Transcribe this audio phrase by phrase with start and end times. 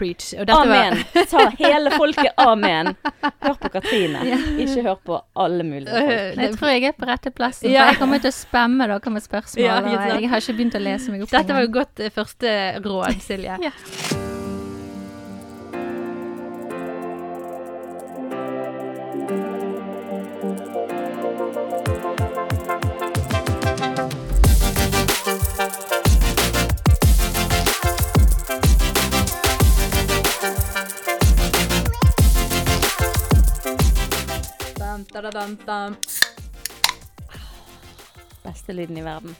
[0.00, 0.30] preach.
[0.38, 1.26] Og dette var- Amen.
[1.30, 2.94] Sa hele folket amen.
[3.44, 4.24] Hør på Katrine.
[4.64, 6.10] Ikke hør på alle mulige folk.
[6.16, 7.70] Øh, Jeg tror jeg er på rette plassen.
[7.70, 7.84] Ja.
[7.84, 9.64] For jeg kommer til å spamme dere med spørsmål.
[9.66, 9.92] Ja, og
[10.22, 11.30] jeg har ikke begynt å lese meg opp.
[11.36, 13.60] Dette var jo godt eh, første råd, Silje.
[13.68, 14.18] Ja.
[38.42, 39.36] Beste lyden i verden.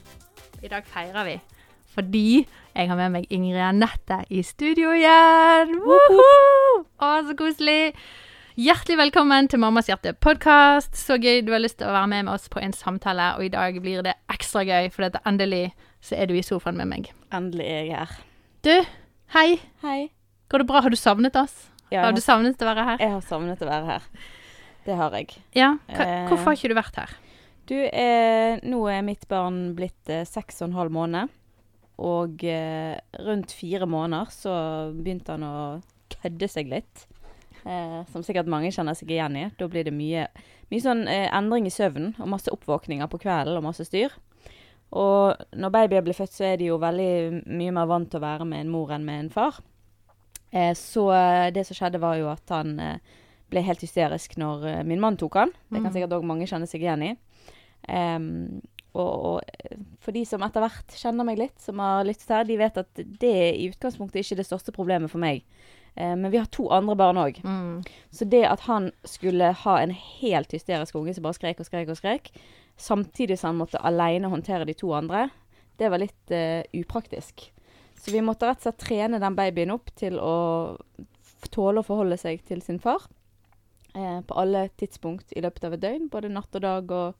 [0.63, 1.39] I dag feirer vi
[1.91, 5.73] fordi jeg har med meg Ingrid Anette i studio igjen.
[5.83, 6.85] Woohoo!
[7.03, 7.91] Å, så koselig.
[8.55, 10.95] Hjertelig velkommen til Mammas hjerte podkast.
[10.95, 13.33] Så gøy du har lyst til å være med med oss på en samtale.
[13.35, 16.79] Og i dag blir det ekstra gøy, for dette endelig så er du i sofaen
[16.79, 17.11] med meg.
[17.35, 18.15] Endelig er jeg her.
[18.63, 18.75] Du,
[19.35, 19.47] hei.
[19.83, 19.99] Hei.
[20.47, 20.85] Går det bra?
[20.87, 21.65] Har du savnet oss?
[21.91, 23.03] Ja, Har du savnet å være her?
[23.03, 24.07] jeg har savnet å være her.
[24.85, 25.35] Det har jeg.
[25.55, 25.75] Ja.
[25.89, 26.27] Hva, Eh.
[26.29, 27.09] hvorfor har ikke du vært her?
[27.69, 31.29] Du, eh, nå er mitt barn blitt eh, seks og en halv måned.
[32.01, 34.53] Og eh, rundt fire måneder så
[34.95, 35.55] begynte han å
[36.09, 37.05] kødde seg litt.
[37.63, 39.45] Eh, som sikkert mange kjenner seg igjen i.
[39.59, 40.25] Da blir det mye,
[40.71, 44.09] mye sånn eh, endring i søvnen og masse oppvåkninger på kvelden og masse styr.
[44.91, 48.25] Og når babyer blir født, så er de jo veldig mye mer vant til å
[48.25, 49.61] være med en mor enn med en far.
[50.51, 51.05] Eh, så
[51.53, 52.97] det som skjedde, var jo at han eh,
[53.51, 55.51] ble helt hysterisk når uh, min mann tok han.
[55.69, 55.95] Det kan Mm.
[55.95, 57.11] sikkert òg mange kjenne seg igjen i.
[57.89, 58.61] Um,
[58.93, 62.43] og, og eh, for de som etter hvert kjenner meg litt, som har lyttet her,
[62.47, 65.45] de vet at det er i utgangspunktet ikke det største problemet for meg.
[65.95, 67.39] Uh, men vi har to andre barn òg.
[67.43, 67.79] Mm.
[68.11, 71.89] Så det at han skulle ha en helt hysterisk unge som bare skrek og skrek
[71.91, 72.31] og skrek,
[72.81, 75.29] samtidig som han måtte alene håndtere de to andre,
[75.79, 77.47] det var litt uh, upraktisk.
[78.01, 80.77] Så vi måtte rett og slett trene den babyen opp til å
[81.53, 83.03] tåle å forholde seg til sin far.
[83.95, 87.15] Eh, på alle tidspunkt i løpet av et døgn, både natt og dag og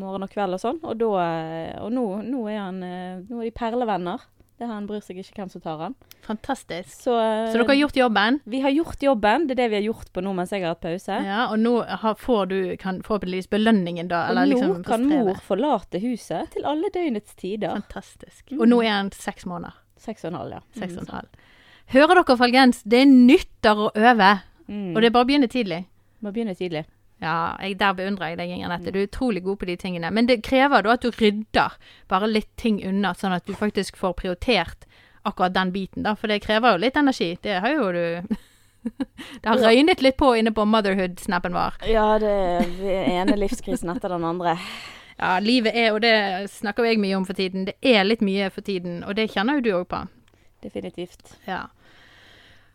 [0.00, 0.80] morgen og kveld og sånn.
[0.84, 4.28] Og, da, eh, og nå, nå er han eh, Nå er de perlevenner.
[4.60, 5.94] Det Han bryr seg ikke hvem som tar han.
[6.22, 6.92] Fantastisk.
[6.92, 8.40] Så, eh, Så dere har gjort jobben?
[8.44, 9.46] vi har gjort jobben.
[9.48, 11.16] Det er det vi har gjort på nå mens jeg har hatt pause.
[11.26, 14.28] Ja, og nå har, får du kan, forhåpentligvis belønningen, da.
[14.30, 17.74] Og nå liksom kan mor forlate huset til alle døgnets tider.
[17.80, 18.52] Fantastisk.
[18.58, 19.80] Og nå er han seks måneder.
[19.98, 20.62] Seks og en halv, ja.
[20.78, 21.42] Seks og en halv.
[21.92, 22.82] Hører dere, folkens?
[22.84, 24.30] Det er nytter å øve.
[24.68, 24.92] Mm.
[24.94, 25.86] Og det er bare å begynne tidlig.
[26.22, 26.84] Må begynne tidlig.
[27.22, 28.90] Ja, jeg, der beundrer jeg deg, Inger Nette.
[28.90, 30.10] Du er utrolig god på de tingene.
[30.10, 31.76] Men det krever da at du rydder
[32.10, 34.88] bare litt ting unna, sånn at du faktisk får prioritert
[35.22, 36.16] akkurat den biten, da.
[36.18, 37.36] For det krever jo litt energi.
[37.42, 38.38] Det har jo du
[39.42, 41.76] Det har røynet litt på inne på motherhood-snappen vår.
[41.86, 44.56] Ja, det er den ene livskrisen etter den andre.
[45.20, 48.48] Ja, livet er, og det snakker jeg mye om for tiden, det er litt mye
[48.50, 50.00] for tiden, og det kjenner jo du òg på.
[50.66, 51.36] Definitivt.
[51.46, 51.68] Ja.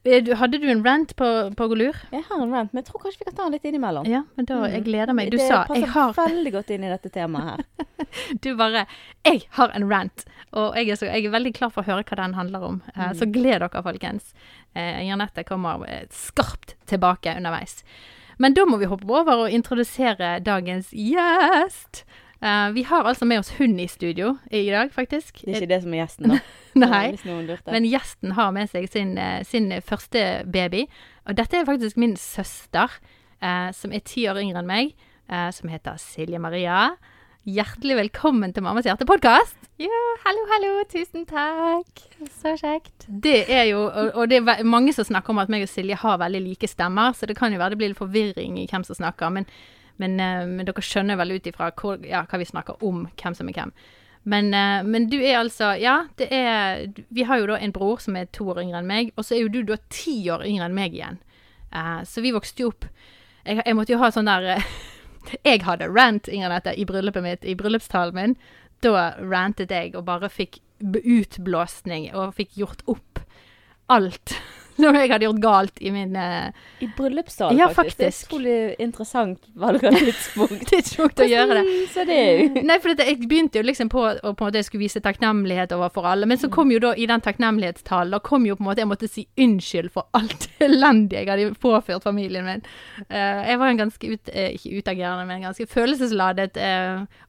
[0.07, 1.97] Eh, hadde du en rant på, på Golur?
[2.13, 4.07] Jeg har en rant, men jeg tror kanskje vi kan ta den litt innimellom.
[4.07, 5.31] Ja, men da, jeg gleder meg.
[5.33, 7.65] Du det sa passer jeg har veldig godt inn i dette temaet her.
[8.43, 8.85] Du bare
[9.25, 10.23] 'Jeg har en rant',
[10.53, 12.77] og jeg er, så, jeg er veldig klar for å høre hva den handler om.
[12.95, 13.15] Mm.
[13.19, 14.31] Så gled dere, folkens.
[14.73, 17.83] Eh, Janette kommer eh, skarpt tilbake underveis.
[18.37, 22.05] Men da må vi hoppe over og introdusere dagens gjest.
[22.41, 25.41] Eh, vi har altså med oss hund i studio i dag, faktisk.
[25.41, 26.39] Det er ikke det som er gjesten, da.
[26.83, 27.17] Nei.
[27.65, 30.85] Men gjesten har med seg sin, eh, sin første baby.
[31.25, 32.93] Og dette er faktisk min søster,
[33.43, 34.93] uh, som er ti år yngre enn meg,
[35.27, 36.93] uh, som heter Silje Maria.
[37.47, 39.67] Hjertelig velkommen til Mammas hjerte-podkast.
[39.81, 40.71] Ja, hallo, hallo.
[40.91, 42.01] Tusen takk.
[42.39, 43.05] Så kjekt.
[43.07, 45.97] Det er jo, og, og det er mange som snakker om at meg og Silje
[45.99, 48.87] har veldig like stemmer, så det kan jo være det blir litt forvirring i hvem
[48.87, 49.33] som snakker.
[49.35, 49.47] Men,
[50.01, 51.71] men, eh, men dere skjønner vel ut ifra
[52.05, 53.73] ja, hva vi snakker om, hvem som er hvem.
[54.27, 58.01] Men, eh, men du er altså Ja, det er Vi har jo da en bror
[58.03, 60.43] som er to år yngre enn meg, og så er jo du da ti år
[60.45, 61.21] yngre enn meg igjen.
[61.71, 62.85] Uh, så vi vokste jo opp
[63.43, 64.69] Jeg, jeg måtte jo ha sånn der uh,
[65.47, 68.35] Jeg hadde rant, Ingrid Nette, i bryllupet mitt, i bryllupstalen min.
[68.83, 73.23] Da rantet jeg og bare fikk utblåsning og fikk gjort opp
[73.91, 74.35] alt
[74.83, 76.49] som jeg hadde gjort galt i min uh...
[76.79, 77.97] I bryllupssalen, Ja, faktisk.
[77.99, 80.65] Det er utrolig interessant valg av tidspunkt.
[80.71, 81.75] tidspunkt å gjøre det.
[81.93, 84.61] Så det jo Nei, for dette, jeg begynte jo liksom på å på en måte
[84.61, 88.21] jeg skulle vise takknemlighet overfor alle, men så kom jo da i den takknemlighetstalen, da
[88.23, 92.05] kom jo på en måte jeg måtte si unnskyld for alt elendige jeg hadde påført
[92.05, 92.65] familien min.
[93.09, 96.57] Uh, jeg var en ganske ut, uh, ikke utagerende, men en ganske følelsesladet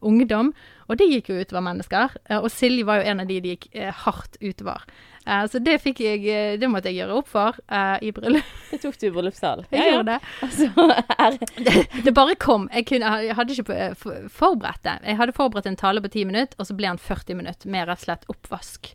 [0.05, 0.53] ungdom,
[0.89, 2.17] og det gikk jo utover mennesker.
[2.29, 4.85] Eh, og Silje var jo en av de det gikk eh, hardt utover.
[5.27, 6.25] Eh, så det fikk jeg,
[6.61, 7.59] det måtte jeg gjøre opp for
[8.01, 8.55] i bryllup.
[8.71, 9.65] Det tok du i bryllupssalen.
[9.73, 10.33] Jeg gjorde det.
[10.45, 11.75] Altså, det,
[12.05, 12.67] det bare kom.
[12.73, 14.99] Jeg, kunne, jeg hadde ikke forberedt det.
[15.09, 17.89] Jeg hadde forberedt en tale på ti minutter, og så ble han 40 minutter med
[17.89, 18.93] rett og slett oppvask.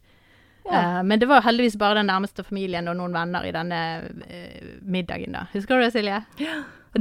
[0.69, 3.81] Eh, men det var heldigvis bare den nærmeste familien og noen venner i denne
[4.81, 5.47] middagen, da.
[5.53, 6.21] Husker du det, Silje?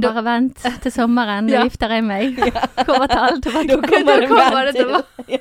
[0.01, 1.63] Bare vent til sommeren, nå Ja.
[1.67, 2.37] gifter jeg meg.
[2.87, 3.67] Kommer til alt tilbake.
[3.67, 5.05] Da kommer da kommer det tilbake.
[5.27, 5.39] til til.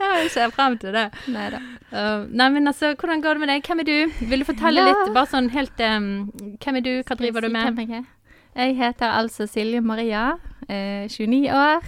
[0.00, 1.04] Ja, jeg ser frem til det.
[1.30, 1.60] Neida.
[1.92, 3.62] Uh, nei, men altså, hvordan går det med deg?
[3.70, 4.26] Hvem er du?
[4.32, 4.88] Vil du fortelle Ja.
[4.90, 6.08] litt, bare sånn helt um,
[6.58, 6.92] Hvem er du?
[7.06, 7.70] Hva driver du med?
[7.78, 8.10] hvem Jeg, er?
[8.58, 10.26] jeg heter altså Silje Maria,
[10.68, 11.86] eh, 29 år.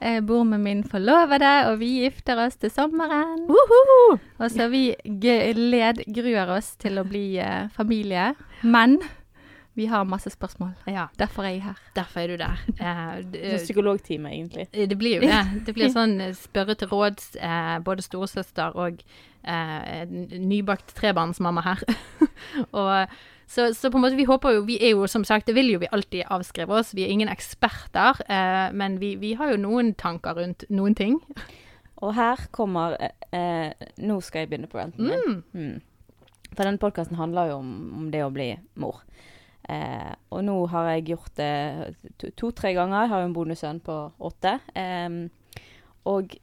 [0.00, 3.46] Jeg bor med min forlovede, og vi gifter oss til sommeren.
[3.48, 4.18] Uhuhu!
[4.38, 8.34] Og så vi gled, gruer oss til å bli eh, familie.
[8.62, 8.98] Men
[9.76, 10.70] vi har masse spørsmål.
[10.88, 11.78] Ja, Derfor er jeg her.
[11.96, 12.56] derfor er du der.
[12.80, 14.66] Eh, Psykologtime, egentlig.
[14.72, 15.42] Eh, Det blir jo det.
[15.66, 19.02] Det blir sånn eh, spørre til råds, eh, både storesøster og
[19.44, 20.04] eh,
[20.40, 21.82] nybakt trebarnsmamma her.
[22.72, 23.06] og
[23.46, 25.68] så, så på en måte, vi håper jo, vi er jo som sagt, det vil
[25.74, 29.60] jo vi alltid avskrive oss, vi er ingen eksperter, eh, men vi, vi har jo
[29.60, 31.20] noen tanker rundt noen ting.
[32.02, 35.22] Og her kommer eh, eh, Nå skal jeg begynne på renten min.
[35.54, 35.76] Mm.
[35.76, 36.50] Mm.
[36.56, 37.70] For denne podkasten handler jo om,
[38.00, 38.50] om det å bli
[38.80, 39.02] mor.
[39.68, 43.00] Eh, og nå har jeg gjort det to- to-tre ganger.
[43.02, 43.96] Jeg har jo en bonussønn på
[44.28, 44.60] åtte.
[44.78, 45.16] Eh,
[46.06, 46.36] og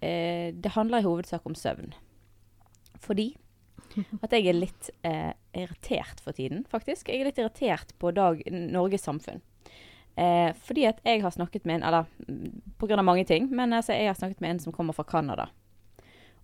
[0.00, 1.92] eh, det handler i hovedsak om søvn.
[3.04, 3.34] Fordi
[4.24, 7.08] at jeg er litt eh, irritert for tiden, faktisk.
[7.12, 9.42] Jeg er litt irritert på dag, Norges samfunn.
[10.16, 12.04] Eh, fordi at jeg har snakket med en Eller
[12.78, 12.86] pga.
[12.86, 15.48] grunn av mange ting, men altså, jeg har snakket med en som kommer fra Canada.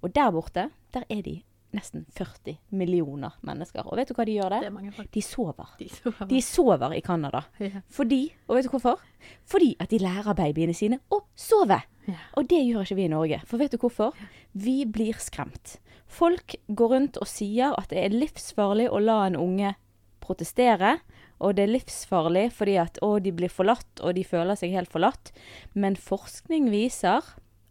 [0.02, 1.42] Og der borte, der er de
[1.76, 3.86] nesten 40 millioner mennesker.
[3.86, 4.66] Og vet du hva de gjør der?
[4.70, 5.10] er.
[5.14, 5.74] De sover.
[5.78, 6.26] De sover.
[6.30, 7.44] De sover i Canada.
[7.62, 7.82] Ja.
[7.90, 9.04] Fordi, og vet du hvorfor?
[9.50, 11.80] Fordi at de lærer babyene sine å sove.
[12.08, 12.18] Ja.
[12.40, 13.40] Og det gjør ikke vi i Norge.
[13.46, 14.18] For vet du hvorfor?
[14.52, 15.78] Vi blir skremt.
[16.10, 19.76] Folk går rundt og sier at det er livsfarlig å la en unge
[20.24, 20.98] protestere.
[21.40, 24.90] Og det er livsfarlig fordi at å, de blir forlatt, og de føler seg helt
[24.92, 25.30] forlatt.
[25.72, 27.24] Men forskning viser,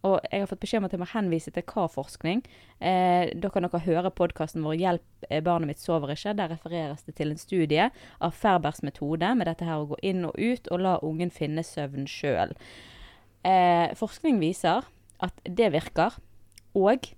[0.07, 2.43] og jeg har fått beskjed om at jeg må henvise til hva forskning.
[2.79, 6.35] Eh, da kan dere høre podkasten vår 'Hjelp, eh, barnet mitt sover ikke'.
[6.37, 7.91] Der refereres det til en studie
[8.21, 11.63] av Ferbers metode med dette her å gå inn og ut og la ungen finne
[11.63, 12.55] søvn sjøl.
[13.43, 14.85] Eh, forskning viser
[15.19, 16.15] at det virker,
[16.75, 17.11] og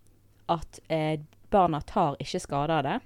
[0.50, 1.20] at eh,
[1.52, 3.00] barna tar ikke skade av det.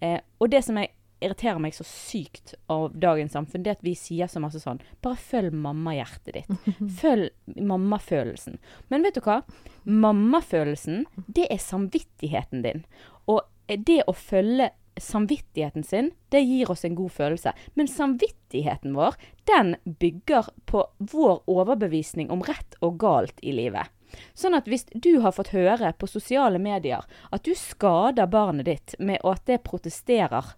[0.00, 0.90] Eh, og det som jeg
[1.24, 5.18] irriterer meg så sykt av dagens samfunn, det at vi sier så masse sånn Bare
[5.20, 6.70] følg mammahjertet ditt.
[7.00, 8.60] Følg mammafølelsen.
[8.92, 9.40] Men vet du hva?
[9.84, 12.84] Mammafølelsen, det er samvittigheten din.
[13.30, 17.52] Og det å følge samvittigheten sin, det gir oss en god følelse.
[17.74, 19.16] Men samvittigheten vår,
[19.50, 23.90] den bygger på vår overbevisning om rett og galt i livet.
[24.34, 27.02] Sånn at hvis du har fått høre på sosiale medier
[27.34, 30.54] at du skader barnet ditt med at det protesterer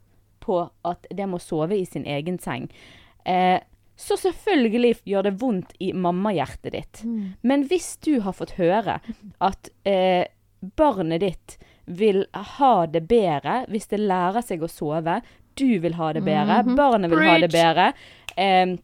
[0.46, 2.68] på at det må sove i sin egen seng,
[3.26, 3.58] eh,
[3.96, 7.00] så selvfølgelig gjør det vondt i mammahjertet ditt.
[7.40, 8.98] Men hvis du har fått høre
[9.40, 10.28] at eh,
[10.76, 11.56] barnet ditt
[11.86, 12.26] vil
[12.60, 15.22] ha det bedre hvis det lærer seg å sove,
[15.56, 17.88] du vil ha det bedre, barnet vil ha det bedre,
[18.36, 18.76] eh,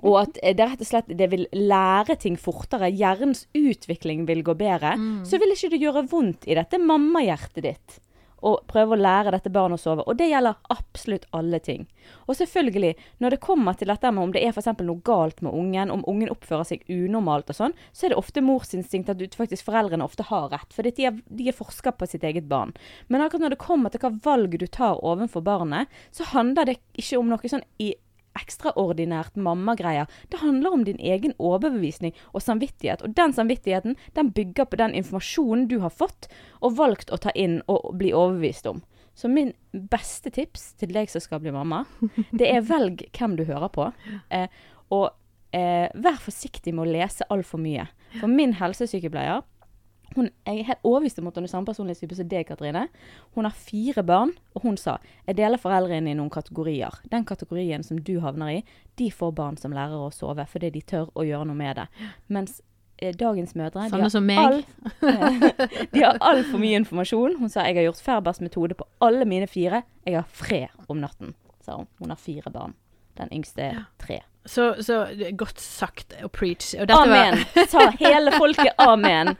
[0.00, 4.54] og at det rett og slett det vil lære ting fortere, hjernens utvikling vil gå
[4.60, 4.94] bedre,
[5.28, 7.98] så vil ikke det gjøre vondt i dette mammahjertet ditt
[8.40, 10.04] å prøve å lære dette barnet å sove.
[10.08, 11.86] Og det gjelder absolutt alle ting.
[12.26, 15.54] Og selvfølgelig, når det kommer til dette med om det er eksempel noe galt med
[15.56, 19.68] ungen, om ungen oppfører seg unormalt og sånn, så er det ofte morsinstinkt at faktisk
[19.68, 20.70] foreldrene ofte har rett.
[20.74, 22.74] For de er, de er forsker på sitt eget barn.
[23.08, 26.80] Men akkurat når det kommer til hva valg du tar overfor barnet, så handler det
[26.98, 27.94] ikke om noe sånn i
[28.40, 30.10] ekstraordinært mammagreier.
[30.32, 33.04] Det handler om din egen overbevisning og samvittighet.
[33.06, 36.30] Og den samvittigheten den bygger på den informasjonen du har fått
[36.60, 38.82] og valgt å ta inn og bli overbevist om.
[39.14, 41.84] Så min beste tips til deg som skal bli mamma,
[42.38, 43.90] det er velg hvem du hører på.
[44.32, 44.48] Eh,
[44.94, 45.10] og
[45.56, 47.88] eh, vær forsiktig med å lese altfor mye.
[48.18, 49.44] For min helsesykepleier
[50.16, 52.86] hun, jeg er helt overbevist om at hun er samme personlighetstype som deg, Katrine.
[53.36, 56.96] Hun har fire barn, og hun sa jeg deler foreldrene i noen kategorier.
[57.12, 58.64] Den kategorien som du havner i,
[58.98, 61.86] de får barn som lærer å sove fordi de tør å gjøre noe med det.
[62.28, 62.58] Mens
[62.98, 64.38] eh, dagens mødre de har som meg.
[64.38, 64.64] all-
[65.94, 67.38] de har altfor mye informasjon.
[67.40, 69.82] Hun sa jeg har gjort Ferbers metode på alle mine fire.
[70.06, 71.86] Jeg har fred om natten, sa hun.
[72.02, 72.74] Hun har fire barn.
[73.20, 74.20] Den yngste er tre.
[74.48, 74.94] Så, så
[75.36, 76.70] godt sagt og preach.
[76.80, 77.66] Og dette var- Amen!
[77.68, 79.34] Sa hele folket amen.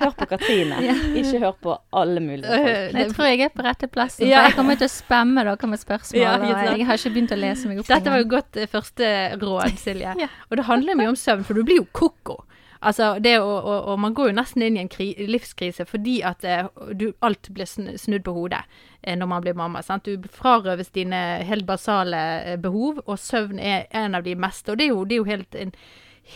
[0.00, 0.78] Hør på Katrine,
[1.14, 2.64] ikke hør på alle mulige folk.
[2.70, 4.24] Øh, Jeg tror jeg er på rette plassen.
[4.26, 4.38] Ja.
[4.40, 6.22] For jeg kommer til å spamme dere med spørsmål.
[6.22, 6.48] Ja, og
[6.78, 7.86] jeg har ikke begynt å lese meg opp.
[7.92, 9.12] Dette var jo godt eh, første
[9.44, 10.14] råd, Silje.
[10.24, 10.28] Ja.
[10.50, 12.40] Og det handler mye om søvn, for du blir jo koko.
[12.80, 16.18] Altså, det å, og, og man går jo nesten inn i en kri livskrise fordi
[16.26, 18.62] at eh, du, alt blir snudd på hodet
[19.02, 19.82] eh, når man blir mamma.
[19.84, 20.08] Sant?
[20.08, 24.72] Du frarøves dine helt basale eh, behov, og søvn er en av de meste.
[24.72, 25.72] Og det er jo, det er jo helt, en,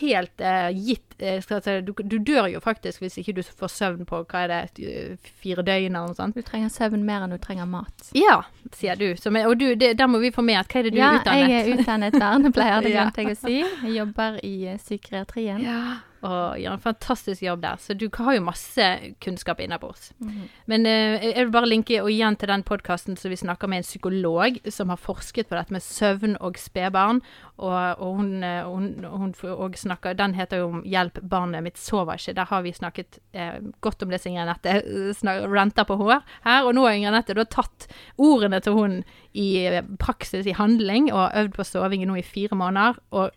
[0.01, 4.21] helt uh, gitt uh, du, du dør jo faktisk hvis ikke du får søvn på
[4.23, 6.39] hva er det, fire døgn eller noe sånt.
[6.39, 8.13] Du trenger søvn mer enn du trenger mat.
[8.17, 8.41] Ja,
[8.77, 9.11] sier du.
[9.13, 11.11] Er, og du, det, der må vi få med at hva er det du ja,
[11.11, 11.43] er utdannet?
[11.43, 13.59] Ja, jeg er utdannet vernepleier, det glemte jeg å si.
[13.65, 15.67] Jeg jobber i psykiatrien.
[15.67, 15.83] Ja,
[16.23, 17.81] og gjør en fantastisk jobb der.
[17.81, 18.89] Så du har jo masse
[19.25, 20.13] kunnskap innabords.
[20.19, 20.49] Mhm.
[20.67, 23.89] Men uh, jeg vil bare linke igjen til den podkasten som vi snakker med en
[23.89, 27.23] psykolog som har forsket på dette med søvn og spedbarn.
[27.61, 31.79] Og, og hun, eh, hun, hun og snakker, den heter jo om 'Hjelp, barnet mitt
[31.79, 32.35] sover ikke'.
[32.35, 36.23] Der har vi snakket eh, godt om det som Ingrid Anette eh, renter på hår
[36.45, 36.65] her.
[36.65, 39.03] Og nå har Ingrid Anette da tatt ordene til hun
[39.35, 42.97] i praksis, i handling, og har øvd på soving nå i fire måneder.
[43.11, 43.31] Og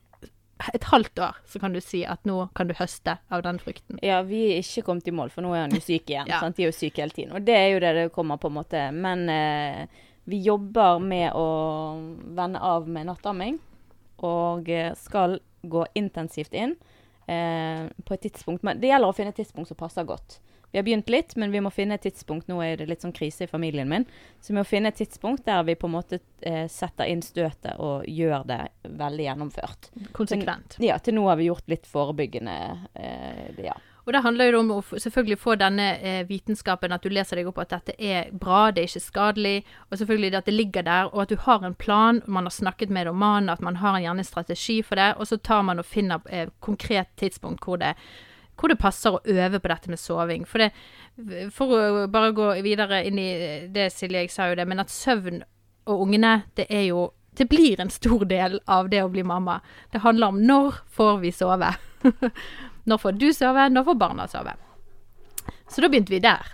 [0.73, 3.99] et halvt år så kan du si at nå kan du høste av den frukten.
[4.05, 6.29] Ja, vi er ikke kommet i mål, for nå er han jo syk igjen.
[6.33, 6.39] Ja.
[6.45, 7.33] De er jo syke hele tiden.
[7.35, 8.85] Og det er jo det det kommer på en måte.
[8.95, 11.47] Men eh, vi jobber med å
[12.37, 13.59] vende av med nattamming,
[14.23, 16.77] og eh, skal gå intensivt inn
[17.27, 18.63] eh, på et tidspunkt.
[18.63, 20.39] Men det gjelder å finne et tidspunkt som passer godt.
[20.73, 22.47] Vi har begynt litt, men vi må finne et tidspunkt.
[22.49, 24.07] Nå er det litt sånn krise i familien min.
[24.41, 27.77] Så vi må finne et tidspunkt der vi på en måte eh, setter inn støtet
[27.77, 28.57] og gjør det
[28.89, 29.91] veldig gjennomført.
[30.17, 30.79] Konsekvent.
[30.81, 32.57] Ja, til nå har vi gjort litt forebyggende.
[32.97, 33.77] Eh, ja.
[34.03, 37.53] Og det handler jo om å selvfølgelig få denne eh, vitenskapen, at du leser deg
[37.53, 39.55] opp at dette er bra, det er ikke skadelig,
[39.91, 42.89] og selvfølgelig at det ligger der, og at du har en plan, man har snakket
[42.89, 45.79] med mannen, at man har en gjerne en strategi for det, og så tar man
[45.79, 47.93] og finner eh, konkret tidspunkt hvor det,
[48.59, 50.45] hvor det passer å øve på dette med soving.
[50.49, 53.29] For, det, for å bare gå videre inn i
[53.73, 55.41] det, Silje, jeg sa jo det, men at søvn
[55.89, 59.59] og ungene, det er jo det blir en stor del av det å bli mamma.
[59.91, 61.71] Det handler om når får vi sove.
[62.89, 64.53] når får du sove, når får barna sove.
[65.69, 66.51] Så da begynte vi der.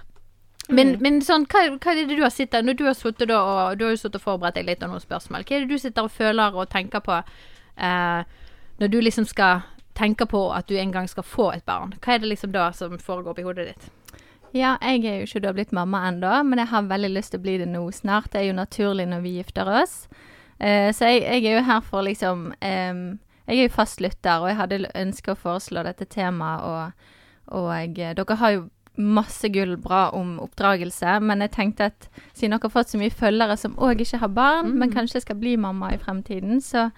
[0.70, 3.39] Men, men sånn, hva, hva er det du har sittet Når du har sittet da
[3.41, 5.72] og du har jo sittet og forberedt deg litt av noen spørsmål, hva er det
[5.72, 8.22] du sitter og føler og tenker på eh,
[8.79, 9.63] når du liksom skal
[10.00, 11.94] tenke på at du en gang skal få et barn?
[12.00, 13.89] Hva er det liksom da som foregår oppi hodet ditt?
[14.56, 17.41] Ja, jeg er jo ikke da blitt mamma ennå, men jeg har veldig lyst til
[17.41, 18.32] å bli det nå snart.
[18.34, 20.08] Det er jo naturlig når vi gifter oss.
[20.58, 24.41] Eh, så jeg, jeg er jo her for liksom em, Jeg er jo fast lytter,
[24.41, 27.13] og jeg hadde ønsket å foreslå dette temaet, og,
[27.58, 28.68] og jeg, dere har jo
[29.00, 33.13] masse gull bra om oppdragelse, men jeg tenkte at siden dere har fått så mye
[33.13, 36.89] følgere som òg ikke har barn, men kanskje skal bli mamma i fremtiden, så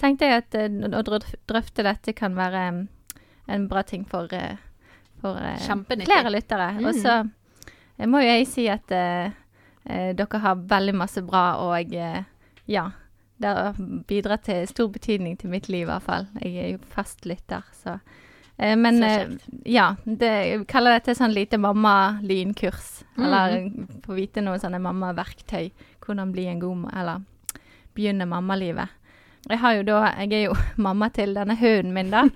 [0.00, 2.64] tenkte jeg at eh, å drøfte dette kan være
[3.50, 4.56] en bra ting for, eh,
[5.20, 5.58] for eh,
[6.06, 6.72] flere lyttere.
[6.80, 7.02] Og Mhm.
[7.02, 7.20] så
[8.08, 9.30] må jo jeg si at uh,
[10.16, 12.22] dere har veldig masse bra, og uh,
[12.66, 12.90] ja.
[13.40, 13.74] Det har
[14.08, 16.26] bidratt til stor betydning til mitt liv, i hvert fall.
[16.42, 17.94] Jeg er jo fast lytter, så
[18.58, 19.00] eh, Men
[19.64, 23.04] ja, det, jeg kaller dette sånn lite mamma-lynkurs.
[23.16, 23.24] Mm.
[23.24, 23.54] Eller
[24.04, 25.70] få vite noen sånne mammaverktøy.
[26.04, 27.22] Hvordan bli en god Eller
[27.96, 28.88] begynne mammalivet.
[29.48, 32.28] Jeg da Jeg er jo mamma til denne hunden min, da.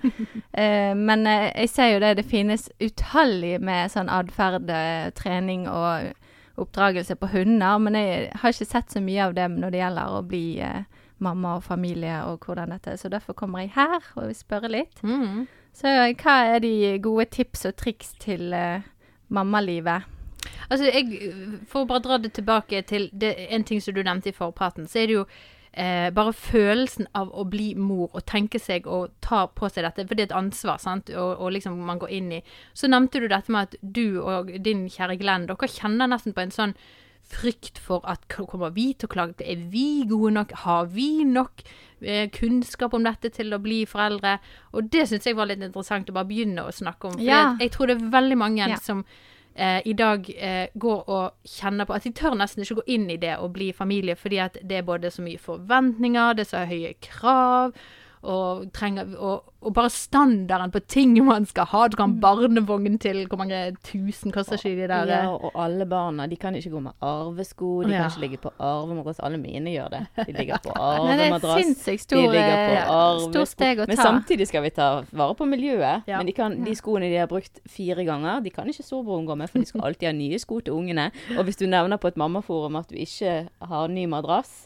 [0.55, 5.67] Eh, men eh, jeg ser jo det, det finnes utallig med sånn atferd, eh, trening
[5.67, 6.13] og
[6.55, 10.15] oppdragelse på hunder, men jeg har ikke sett så mye av det når det gjelder
[10.15, 10.85] å bli eh,
[11.17, 12.99] mamma og familie og hvordan dette er.
[13.01, 15.03] Så derfor kommer jeg her og vil spørre litt.
[15.03, 15.45] Mm.
[15.75, 18.85] Så eh, hva er de gode tips og triks til eh,
[19.27, 20.07] mammalivet?
[20.69, 21.33] Altså, jeg,
[21.67, 24.87] for å bare dra det tilbake til det, en ting som du nevnte i forpraten,
[24.87, 25.25] så er det jo
[25.75, 30.05] eh, bare følelsen av å bli mor og tenke seg å ta på seg dette,
[30.07, 32.43] for det er et ansvar, sant, og, og liksom man går inn i.
[32.73, 36.41] Så nevnte du dette med at du og din kjære Glenn, dere kjenner nesten på
[36.45, 36.75] en sånn
[37.25, 39.41] frykt for at kommer vi til å klage?
[39.41, 40.51] Er vi gode nok?
[40.61, 41.63] Har vi nok
[42.05, 44.35] eh, kunnskap om dette til å bli foreldre?
[44.77, 47.17] Og det syns jeg var litt interessant å bare begynne å snakke om.
[47.17, 47.55] For Ja.
[47.59, 48.75] jeg tror det er veldig mange Ja.
[48.77, 49.01] som
[49.55, 53.09] eh, i dag eh, går og kjenner på at de tør nesten ikke gå inn
[53.09, 56.51] i det å bli familie, fordi at det er både så mye forventninger, det er
[56.51, 57.75] så høye krav,
[58.25, 61.85] og, trenger, og, og bare standarden på ting man skal ha.
[61.87, 65.11] Du kan ha barnevogn til hvor mange tusen koster ikke de der?
[65.11, 65.45] Ja, eh?
[65.45, 68.01] og alle barna de kan ikke gå med arvesko, de Ja.
[68.03, 69.21] kan ikke ligge på arvemadrass.
[69.23, 70.01] Alle mine gjør det.
[70.25, 72.05] De ligger på arvemadrass.
[72.09, 73.87] De ligger på eh, arvesko.
[73.87, 76.03] Men samtidig skal vi ta vare på miljøet.
[76.07, 76.17] Ja.
[76.17, 79.35] Men de, kan, de skoene de har brukt fire ganger, de kan ikke storebroren gå
[79.35, 81.11] med, for de skal alltid ha nye sko til ungene.
[81.37, 84.65] Og hvis du nevner på et mammaforum at du ikke har ny madrass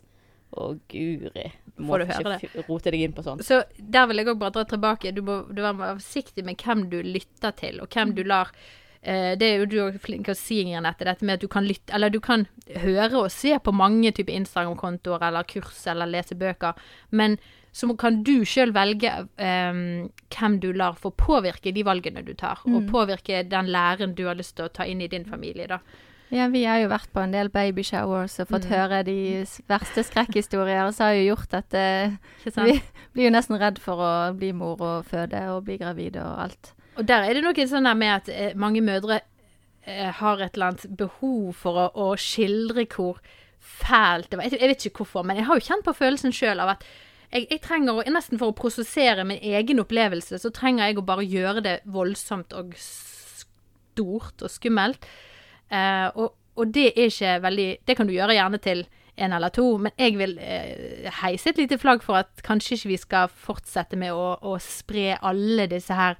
[0.50, 1.46] Å, guri.
[1.77, 3.46] Du må du ikke høre rote deg inn på sånt.
[3.46, 5.13] Så der vil jeg òg bare dra tilbake.
[5.13, 8.50] Du må, du må være forsiktig med hvem du lytter til, og hvem du lar
[9.01, 11.48] eh, Det er jo du òg flink til å si, Ingrid dette med at du
[11.51, 12.48] kan lytte Eller du kan
[12.82, 16.77] høre og se på mange typer Instagram-kontoer eller kurs eller lese bøker,
[17.10, 17.38] men
[17.72, 19.79] så kan du sjøl velge eh,
[20.34, 24.38] hvem du lar få påvirke de valgene du tar, og påvirke den læren du har
[24.38, 25.79] lyst til å ta inn i din familie, da.
[26.29, 28.74] Ja, vi har jo vært på en del babyshowers og fått Mm.
[28.75, 32.12] høre de verste skrekkhistorier, og så har jo gjort at eh,
[32.45, 32.75] vi
[33.15, 36.74] blir jo nesten redd for å bli mor og føde og bli gravid og alt.
[36.98, 39.21] Og der er det noe sånn der med at eh, mange mødre
[39.88, 43.17] eh, har et eller annet behov for å, å skildre hvor
[43.59, 44.45] fælt det var.
[44.51, 46.86] Jeg, jeg vet ikke hvorfor, men jeg har jo kjent på følelsen sjøl av at
[47.31, 51.05] jeg, jeg trenger å, nesten for å prosessere min egen opplevelse, så trenger jeg å
[51.05, 55.05] bare gjøre det voldsomt og stort og skummelt.
[55.69, 58.88] Eh, og, og det er ikke veldig Det kan du gjøre gjerne til
[59.19, 62.93] en eller to, men jeg vil eh, heise et lite flagg for at kanskje ikke
[62.93, 66.15] vi skal fortsette med å, å spre alle disse her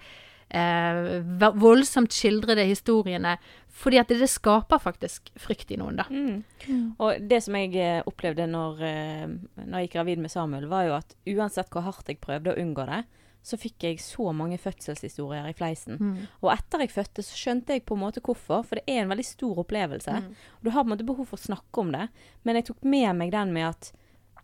[0.49, 1.21] eh,
[1.59, 3.37] voldsomt skildrede historiene,
[3.79, 6.07] fordi at det, det skaper faktisk frykt i noen, da.
[6.09, 6.95] Mm.
[6.99, 9.25] Og det som jeg eh, opplevde når, eh,
[9.63, 12.59] når jeg gikk gravid med Samuel, var jo at uansett hvor hardt jeg prøvde å
[12.59, 13.03] unngå det,
[13.41, 15.96] så fikk jeg så mange fødselshistorier i fleisen.
[16.41, 19.13] Og etter jeg fødte, så skjønte jeg på en måte hvorfor, for det er en
[19.13, 20.17] veldig stor opplevelse.
[20.60, 22.10] Og du har på en måte behov for å snakke om det.
[22.43, 23.91] Men jeg tok med meg den med at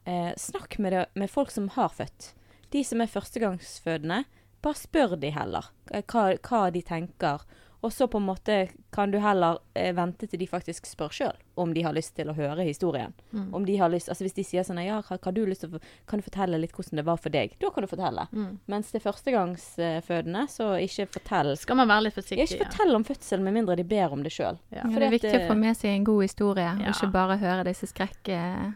[0.05, 2.31] eh, snakk med, det, med folk som har født.
[2.73, 4.23] De som er førstegangsfødende,
[4.65, 7.45] bare spør de heller eh, hva, hva de tenker.
[7.85, 8.53] Og så på en måte
[8.95, 12.31] kan du heller eh, vente til de faktisk spør sjøl om de har lyst til
[12.31, 13.13] å høre historien.
[13.31, 13.53] Mm.
[13.55, 15.81] Om de har lyst, altså Hvis de sier sånn ja, hva du lyst til å,
[16.09, 17.53] kan du fortelle litt hvordan det var for deg?
[17.61, 18.25] Da kan du fortelle.
[18.33, 18.57] Mm.
[18.73, 21.53] Mens er førstegangsfødende, så ikke fortell.
[21.61, 22.47] Skal man være litt Ja, forsiktig?
[22.57, 24.59] ikke fortell om fødsel med mindre de ber om det sjøl.
[24.73, 24.81] Ja.
[24.81, 26.89] Ja, det er at, viktig å få eh, med seg en god historie, Ja.
[26.89, 27.91] og ikke bare høre disse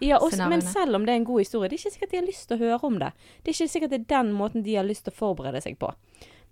[0.05, 2.17] Ja, også, men selv om det er en god historie, det er ikke sikkert de
[2.21, 3.11] har lyst til å høre om det.
[3.43, 5.79] Det er ikke sikkert det er den måten de har lyst til å forberede seg
[5.79, 5.89] på.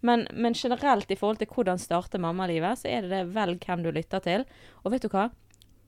[0.05, 3.83] Men, men generelt i forhold til hvordan starte mammalivet, så er det det velg hvem
[3.85, 4.45] du lytter til.
[4.83, 5.29] Og vet du hva?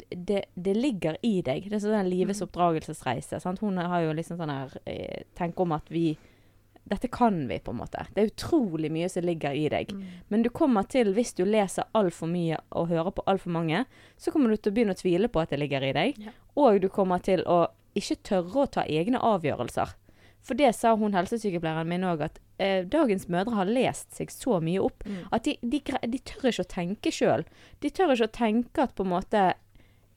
[0.10, 1.68] Det, det ligger i deg.
[1.70, 3.42] Det er sånn en livets oppdragelsesreise.
[3.44, 3.62] Sant?
[3.62, 6.18] Hun har jo liksom sånn her eh, om at vi
[6.90, 8.02] Dette kan vi, på en måte.
[8.16, 9.92] Det er utrolig mye som ligger i deg.
[10.34, 13.84] Men du kommer til, hvis du leser altfor mye og hører på altfor mange,
[14.18, 16.18] så kommer du til å begynne å tvile på at det ligger i deg.
[16.18, 16.34] Ja.
[16.58, 19.94] Og du kommer til å ikke tørre å ta egne avgjørelser.
[20.50, 24.58] For det sa hun helsesykepleieren min òg, at eh, dagens mødre har lest seg så
[24.66, 25.20] mye opp Mm.
[25.32, 25.80] at de, de,
[26.10, 27.46] de tør ikke å tenke sjøl.
[27.86, 29.44] De tør ikke å tenke at på en måte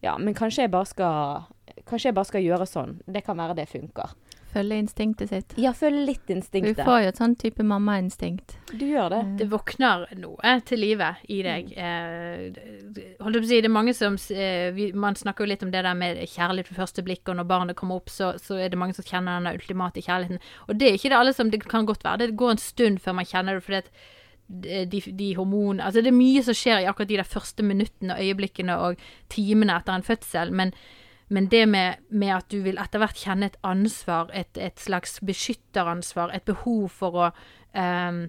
[0.02, 1.44] Ja, men kanskje jeg bare skal
[1.86, 2.96] Kanskje jeg bare skal gjøre sånn.
[3.06, 4.10] Det kan være det funker.
[4.52, 5.54] Følge instinktet sitt.
[5.60, 6.82] Ja, følge litt instinktet.
[6.82, 8.56] Du får jo et sånn type mammainstinkt.
[8.72, 9.20] Du gjør det.
[9.40, 11.72] Det våkner noe til live i deg.
[11.72, 12.60] Eh,
[13.24, 15.72] holdt på å si, det er mange som eh, vi, Man snakker jo litt om
[15.72, 18.72] det der med kjærlighet ved første blikk, og når barnet kommer opp, så, så er
[18.72, 20.42] det mange som kjenner den ultimate kjærligheten.
[20.68, 23.00] Og det er ikke det alle som Det kan godt være det går en stund
[23.00, 23.92] før man kjenner det, fordi at
[24.52, 28.16] de, de hormonene Altså, det er mye som skjer i akkurat de der første minuttene
[28.16, 30.74] og øyeblikkene og timene etter en fødsel, men
[31.32, 35.16] men det med, med at du vil etter hvert kjenne et ansvar, et, et slags
[35.24, 37.28] beskytteransvar, et behov for å
[37.78, 38.26] ehm,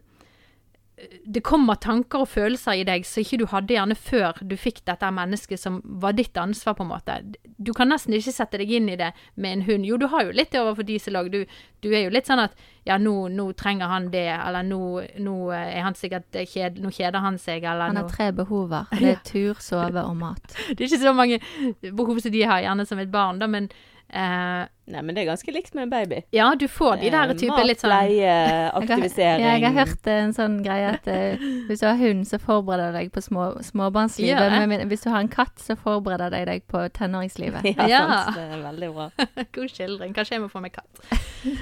[1.25, 4.83] det kommer tanker og følelser i deg som ikke du hadde gjerne før du fikk
[4.85, 7.15] dette mennesket som var ditt ansvar, på en måte.
[7.57, 9.87] Du kan nesten ikke sette deg inn i det med en hund.
[9.89, 12.43] Jo, du har jo litt det overfor diesel lager Du, du er jo litt sånn
[12.43, 12.53] at
[12.85, 14.83] ja, nå, nå trenger han det, eller nå,
[15.23, 18.91] nå er han sikkert kjed, Nå kjeder han seg, eller Han har tre behover.
[18.99, 20.45] Det er tur, sove og mat.
[20.75, 21.41] Det er ikke så mange
[21.89, 23.71] behov som de har gjerne som et barn, da, men
[24.13, 26.17] eh, Nei, men det er ganske likt med en baby.
[26.35, 29.43] ja, du får de der Eh, type Mat, litt sånn pleie, Jeg har, aktivisering.
[29.45, 33.11] jeg har hørt en sånn greie at uh, hvis du har hund, så forbereder deg
[33.15, 34.57] på små, småbarnslivet.
[34.67, 37.63] Men hvis du har en katt, så forbereder deg deg på tenåringslivet.
[37.79, 38.03] Ja, Ja.
[38.25, 38.35] sant.
[38.35, 39.07] Det er veldig bra.
[39.55, 40.13] God skildring.
[40.19, 41.01] Kanskje jeg må få meg katt.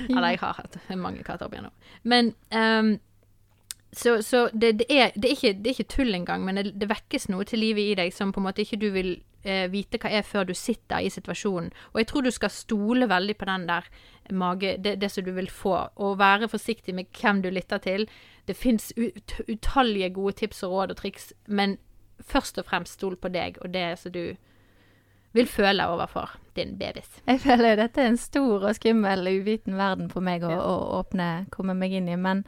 [0.10, 1.74] Eller jeg har hatt mange katter opp igjennom.
[2.04, 2.96] Men um,
[3.94, 6.72] så, så det, det, er, det, er ikke, det er ikke tull engang, men det,
[6.80, 9.68] det vekkes noe til livet i deg som på en måte ikke du vil eh,
[9.72, 11.72] vite hva er før du sitter i situasjonen.
[11.94, 13.88] Og jeg tror du skal stole veldig på den der
[14.32, 18.08] mage, det, det som du vil få, og være forsiktig med hvem du lytter til.
[18.48, 21.78] Det fins ut, utallige gode tips og råd og triks, men
[22.22, 24.36] først og fremst stol på deg og det som du
[25.34, 27.08] vil føle overfor din babys.
[27.28, 30.60] Jeg føler dette er en stor og skummel, uviten verden for meg å, Ja.
[30.60, 32.18] å åpne, komme meg inn i.
[32.20, 32.44] Men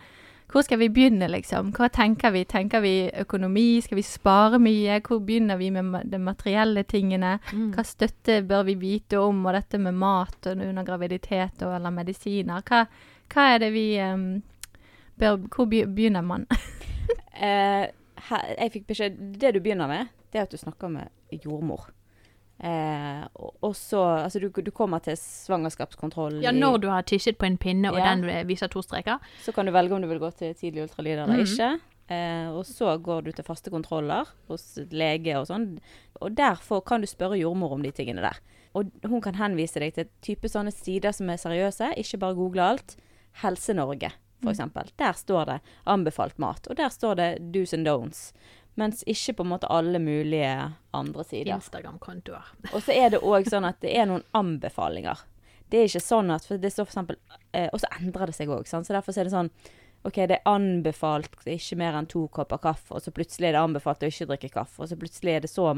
[0.52, 1.72] hvor skal vi begynne, liksom?
[1.74, 2.44] Hva tenker vi?
[2.46, 3.82] Tenker vi økonomi?
[3.82, 5.00] Skal vi spare mye?
[5.06, 7.38] Hvor begynner vi med de materielle tingene?
[7.54, 7.72] Mm.
[7.74, 11.96] Hva støtte bør vi vite om, og dette med mat og under graviditet og eller
[11.96, 12.62] medisiner?
[12.68, 12.84] Hva,
[13.34, 14.28] hva er det vi um,
[15.20, 16.48] bør Hvor begynner man?
[17.34, 17.88] Eh,
[18.30, 21.88] her, jeg fikk beskjed Det du begynner med, det er at du snakker med jordmor.
[22.64, 27.46] Eh, og, så Altså, du, du kommer til svangerskapskontroll Ja, når du har tisjet på
[27.46, 28.16] en pinne, og Ja.
[28.16, 29.20] den viser to streker.
[29.44, 31.44] Så kan du velge om du vil gå til tidlig ultralyd eller Mhm.
[31.46, 31.80] ikke.
[32.10, 35.80] Eh, og så går du til faste kontroller hos lege og sånn.
[36.22, 38.38] Og derfor kan du spørre jordmor om de tingene der.
[38.76, 42.62] Og hun kan henvise deg til type sånne sider som er seriøse, ikke bare google
[42.62, 42.96] alt.
[43.42, 44.56] Helse-Norge, for Mm.
[44.56, 44.92] eksempel.
[44.98, 48.32] Der står det anbefalt mat, og der står det do's and don'ts.
[48.80, 50.54] Mens ikke på en måte alle mulige
[50.98, 51.54] andre sider.
[51.56, 52.50] Instagram-kontoer.
[52.72, 55.22] Og så er det òg sånn at det er noen anbefalinger.
[55.70, 57.18] Det er ikke sånn at For det står for eksempel
[57.56, 59.50] eh, Og så endrer det seg òg, så derfor er det sånn
[60.04, 63.62] OK, det er anbefalt ikke mer enn to kopper kaffe, og så plutselig er det
[63.64, 65.70] anbefalt å ikke drikke kaffe, og så plutselig er det så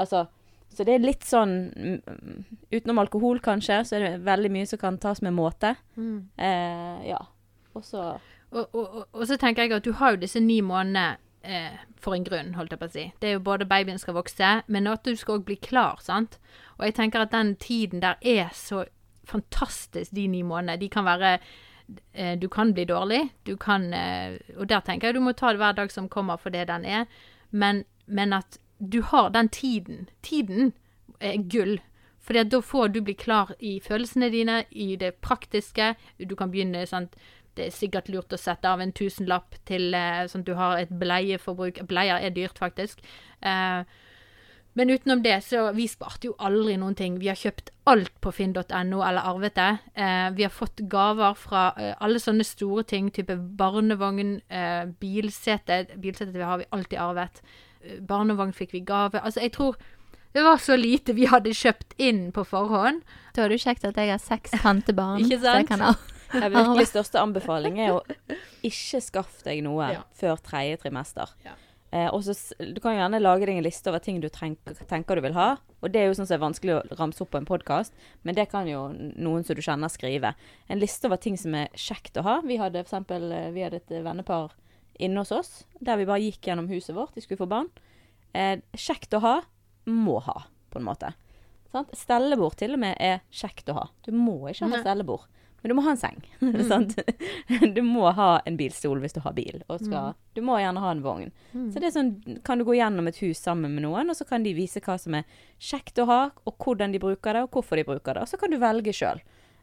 [0.00, 0.26] Altså
[0.72, 4.80] Så det er litt sånn mm, Utenom alkohol, kanskje, så er det veldig mye som
[4.80, 5.74] kan tas med måte.
[6.38, 7.20] Eh, ja.
[7.74, 8.16] Og så
[8.50, 11.80] Og, og, og, og så tenker jeg at du har jo disse ni månedene eh,
[12.00, 13.06] for en grunn, holdt jeg på å si.
[13.20, 16.38] Det er jo både babyen skal vokse, men at du skal òg bli klar, sant.
[16.78, 18.84] Og jeg tenker at den tiden der er så
[19.28, 20.80] fantastisk, de ni månedene.
[20.80, 21.38] De kan være
[22.12, 25.52] eh, Du kan bli dårlig, du kan eh, Og der tenker jeg du må ta
[25.52, 27.06] det hver dag som kommer for det den er,
[27.50, 30.08] men, men at du har den tiden.
[30.22, 30.72] Tiden
[31.20, 31.80] er gull.
[32.20, 35.94] For da får du bli klar i følelsene dine, i det praktiske.
[36.16, 37.16] Du kan begynne sant?
[37.60, 40.80] Det er sikkert lurt å sette av en tusenlapp til eh, sånn at du har
[40.80, 41.82] et bleieforbruk.
[41.90, 43.04] Bleier er dyrt, faktisk.
[43.44, 43.84] Eh,
[44.78, 47.16] men utenom det, så vi sparte jo aldri noen ting.
[47.18, 49.70] Vi har kjøpt alt på finn.no eller arvet det.
[49.98, 55.82] Eh, vi har fått gaver fra eh, alle sånne store ting, type barnevogn, eh, bilsete.
[56.00, 57.42] Bilsete har vi alltid arvet.
[57.82, 59.18] Eh, Barnevogn fikk vi gave.
[59.20, 59.76] Altså, jeg tror
[60.32, 63.02] det var så lite vi hadde kjøpt inn på forhånd.
[63.34, 65.18] Da er det jo kjekt at jeg har seks tantebarn.
[65.26, 65.72] Ikke så jeg sant?
[65.74, 65.86] kan
[66.32, 68.02] Den virkelig største anbefaling er å
[68.66, 70.02] ikke skaffe deg noe Ja.
[70.14, 71.32] før tredje trimester.
[71.44, 71.56] Ja.
[71.92, 72.36] Eh, også,
[72.74, 75.56] Du kan gjerne lage deg en liste over ting du tenker, tenker du vil ha.
[75.82, 78.34] Og det er jo sånn som er vanskelig å ramse opp på en podkast, men
[78.36, 80.34] det kan jo noen som du kjenner, skrive.
[80.68, 82.40] En liste over ting som er kjekt å ha.
[82.42, 84.52] Vi hadde for eksempel, eh, vi hadde et eh, vennepar
[85.00, 87.14] inne hos oss, der vi bare gikk gjennom huset vårt.
[87.14, 87.70] De skulle få barn.
[88.34, 89.42] Eh, kjekt å ha,
[89.86, 91.14] må ha, på en måte.
[91.72, 91.90] Sant?
[91.96, 93.88] Stellebord til og med er kjekt å ha.
[94.04, 95.26] Du må ikke ha stellebord,
[95.62, 96.20] men du må ha en seng.
[96.70, 96.96] sant?
[97.76, 99.60] Du må ha en bilstol hvis du har bil.
[99.82, 101.32] Skal, Du må gjerne ha en vogn.
[101.52, 102.12] Så det er sånn,
[102.46, 104.96] kan du gå gjennom et hus sammen med noen, og så kan de vise hva
[105.00, 105.28] som er
[105.60, 108.24] kjekt å ha, og hvordan de bruker det, og hvorfor de bruker det.
[108.24, 109.20] Og så kan du velge sjøl.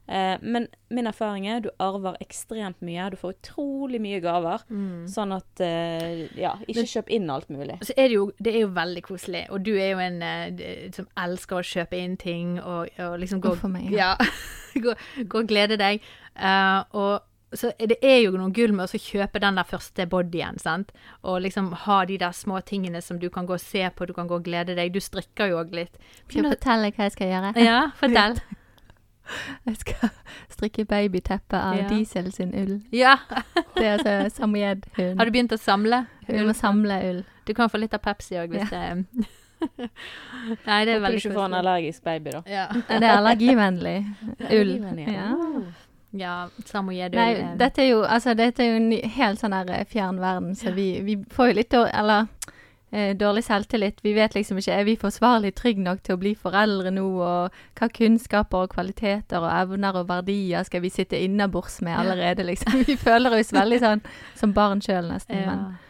[0.07, 3.09] Eh, men min erfaring er du arver ekstremt mye.
[3.11, 4.63] Du får utrolig mye gaver.
[5.11, 7.79] Sånn at eh, ja, ikke kjøp inn alt mulig.
[7.83, 10.91] Så er det jo Det er jo veldig koselig, og du er jo en eh,
[10.95, 14.15] som elsker å kjøpe inn ting og, og liksom gå Uff meg, Ja.
[14.83, 14.93] gå,
[15.25, 16.03] gå og glede deg.
[16.37, 17.23] Uh, og
[17.55, 20.91] så det er jo noen gull med å kjøpe den der første bodyen, sant.
[21.23, 24.13] Og liksom ha de der små tingene som du kan gå og se på, du
[24.13, 24.91] kan gå og glede deg.
[24.93, 25.95] Du strikker jo òg litt.
[26.27, 27.53] Skal jeg fortelle hva jeg skal gjøre?
[27.63, 28.39] Ja, fortell.
[29.67, 30.11] Jeg skal
[30.55, 31.87] strikke babyteppe av Ja.
[31.91, 32.77] Diesel sin ull.
[32.91, 33.17] Ja.
[33.75, 35.17] Det er altså samoyed-hund.
[35.17, 36.05] Har du begynt å samle?
[36.27, 37.25] Hun må samle ull.
[37.47, 39.27] Du kan få litt av Pepsi òg, hvis det
[40.67, 42.41] Nei, det er Håper du veldig ikke får en allergisk baby, da.
[42.45, 42.65] Ja.
[42.75, 43.97] Det er allergivennlig
[44.53, 44.73] ull.
[45.01, 45.13] Ja.
[45.15, 45.29] Ja.
[46.11, 46.35] ja
[46.83, 50.21] Nei, ull, dette er jo, altså, dette er jo en helt sånn der eh, fjern
[50.21, 52.29] verden, så vi, vi får jo litt dårlig, eller,
[52.97, 54.01] eh, dårlig selvtillit.
[54.05, 57.57] Vi vet liksom ikke, er vi forsvarlig trygge nok til å bli foreldre nå, og
[57.79, 62.81] hva kunnskaper og kvaliteter og evner og verdier skal vi sitte innabords med allerede, liksom.
[62.88, 64.05] Vi føler oss veldig sånn
[64.38, 65.43] som barn sjøl, nesten.
[65.43, 65.53] ja.
[65.53, 65.83] Men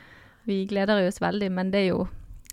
[0.47, 2.07] vi gleder oss veldig, men det er jo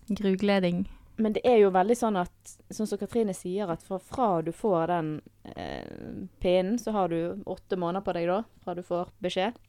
[0.09, 0.85] grugleding.
[1.17, 4.51] Men det er jo veldig sånn at, sånn som Katrine sier, at fra, fra du
[4.51, 5.11] får den
[5.55, 9.61] eh, pinnen, så har du åtte måneder på deg da, fra du får beskjed.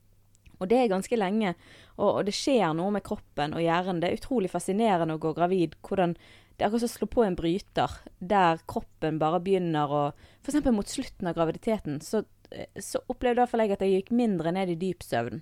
[0.59, 1.55] Og det er ganske lenge.
[1.97, 4.01] Og, og det skjer noe med kroppen og hjernen.
[4.01, 5.77] Det er utrolig fascinerende å gå gravid.
[5.85, 10.05] hvordan Det er akkurat som å slå på en bryter, der kroppen bare begynner å
[10.45, 10.61] F.eks.
[10.71, 14.79] mot slutten av graviditeten, så, eh, så opplevde jeg at jeg gikk mindre ned i
[14.79, 15.41] dyp søvn.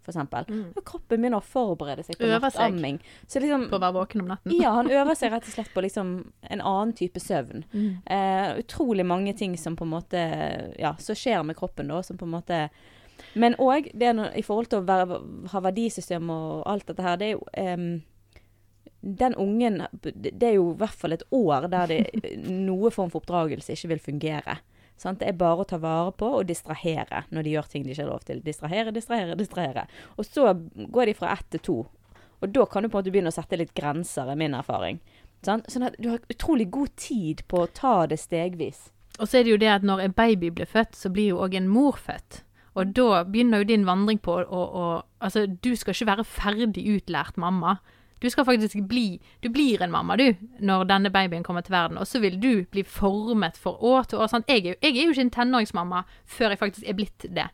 [0.00, 0.46] For eksempel.
[0.48, 0.72] Mm.
[0.76, 2.98] Og kroppen begynner å forberede seg på nattamming.
[3.28, 4.54] Liksom, På å være våken om natten.
[4.56, 7.66] ja, han øver seg rett og slett på liksom en annen type søvn.
[7.72, 7.90] Mm.
[8.16, 10.22] Eh, utrolig mange ting som på en måte
[10.80, 12.62] Ja, som skjer med kroppen da, som på en måte
[13.34, 15.20] Men òg i forhold til å være,
[15.52, 18.00] ha verdisystem og alt dette her, det er jo um,
[19.00, 23.22] Den ungen Det er jo i hvert fall et år der det noe form for
[23.22, 24.58] oppdragelse ikke vil fungere.
[25.00, 25.22] Sant?
[25.22, 28.02] Det er bare å ta vare på og distrahere når de gjør ting de ikke
[28.02, 28.42] har lov til.
[28.44, 29.86] Distrahere, distrahere, distrahere.
[30.20, 31.78] Og så går de fra ett til to.
[32.40, 35.00] Og da kan du på en måte begynne å sette litt grenser, er min erfaring.
[35.44, 35.68] Sant?
[35.72, 38.90] Sånn at du har utrolig god tid på å ta det stegvis.
[39.20, 41.40] Og så er det jo det at når en baby blir født, så blir jo
[41.44, 42.42] òg en mor født.
[42.78, 46.84] Og da begynner jo din vandring på å å- Altså, du skal ikke være ferdig
[46.96, 47.78] utlært mamma.
[48.22, 51.98] Du skal faktisk bli Du blir en mamma, du, når denne babyen kommer til verden.
[51.98, 54.26] Og så vil du bli formet for år til år.
[54.28, 54.46] Sant?
[54.48, 57.48] Jeg, er jeg er jo ikke en tenåringsmamma før jeg faktisk er blitt det.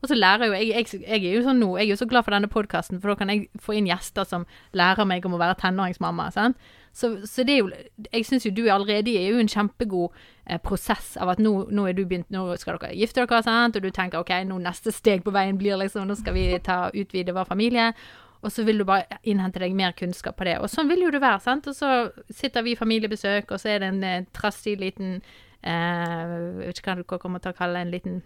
[0.00, 2.24] Og så lærer jo jeg, jeg, jeg er jo sånn jeg er jo så glad
[2.24, 5.40] for denne podkasten, for da kan jeg få inn gjester som lærer meg om å
[5.40, 6.30] være tenåringsmamma.
[6.32, 6.56] Sant?
[6.92, 7.68] Så, så det er jo
[8.12, 11.84] Jeg syns jo du allerede er jo en kjempegod eh, prosess av at nå, nå
[11.86, 13.76] er du begynt Nå skal dere gifte dere, sant?
[13.76, 16.88] og du tenker OK, nå neste steg på veien blir liksom Nå skal vi ta
[16.90, 17.92] utvide vår familie.
[18.42, 20.56] og så vil du bare innhente deg mer kunnskap på det.
[20.58, 21.66] Og sånn vil jo det være, sant.
[21.68, 25.20] Og så sitter vi i familiebesøk, og så er det en eh, trassig liten
[25.60, 28.22] eh, Jeg vet ikke hva dere kommer til å kalle en liten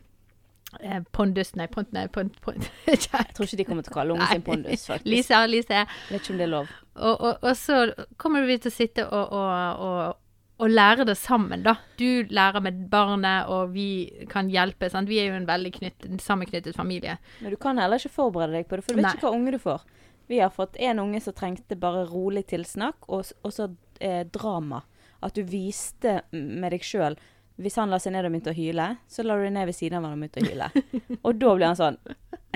[0.80, 2.70] eh, pondus Nei, pont, nei, pont, pont.
[2.88, 5.10] Jeg tror ikke de kommer til å kalle ungen sin pondus, faktisk.
[5.10, 5.84] Lise, Lise.
[6.10, 6.74] Vet ikke om det er lov.
[6.94, 7.80] Og, og, og så
[8.20, 11.76] kommer vi til å sitte og, og, lære det sammen, da.
[11.98, 13.88] Du lærer med barnet, og vi
[14.30, 14.88] kan hjelpe.
[14.90, 15.10] Sant?
[15.10, 17.18] Vi er jo en veldig knytt, sammenknyttet familie.
[17.42, 19.14] Men du kan heller ikke forberede deg på det, for du vet Nei.
[19.18, 19.84] ikke hva unge du får.
[20.30, 23.68] Vi har fått en unge som trengte bare rolig tilsnakk, og så
[24.00, 24.84] eh, drama.
[25.24, 27.16] At du viste med deg sjøl
[27.60, 29.76] Hvis han la seg ned og begynte å hyle, så la du deg ned ved
[29.76, 31.18] siden av han og begynte å hyle.
[31.22, 31.98] og da ble han sånn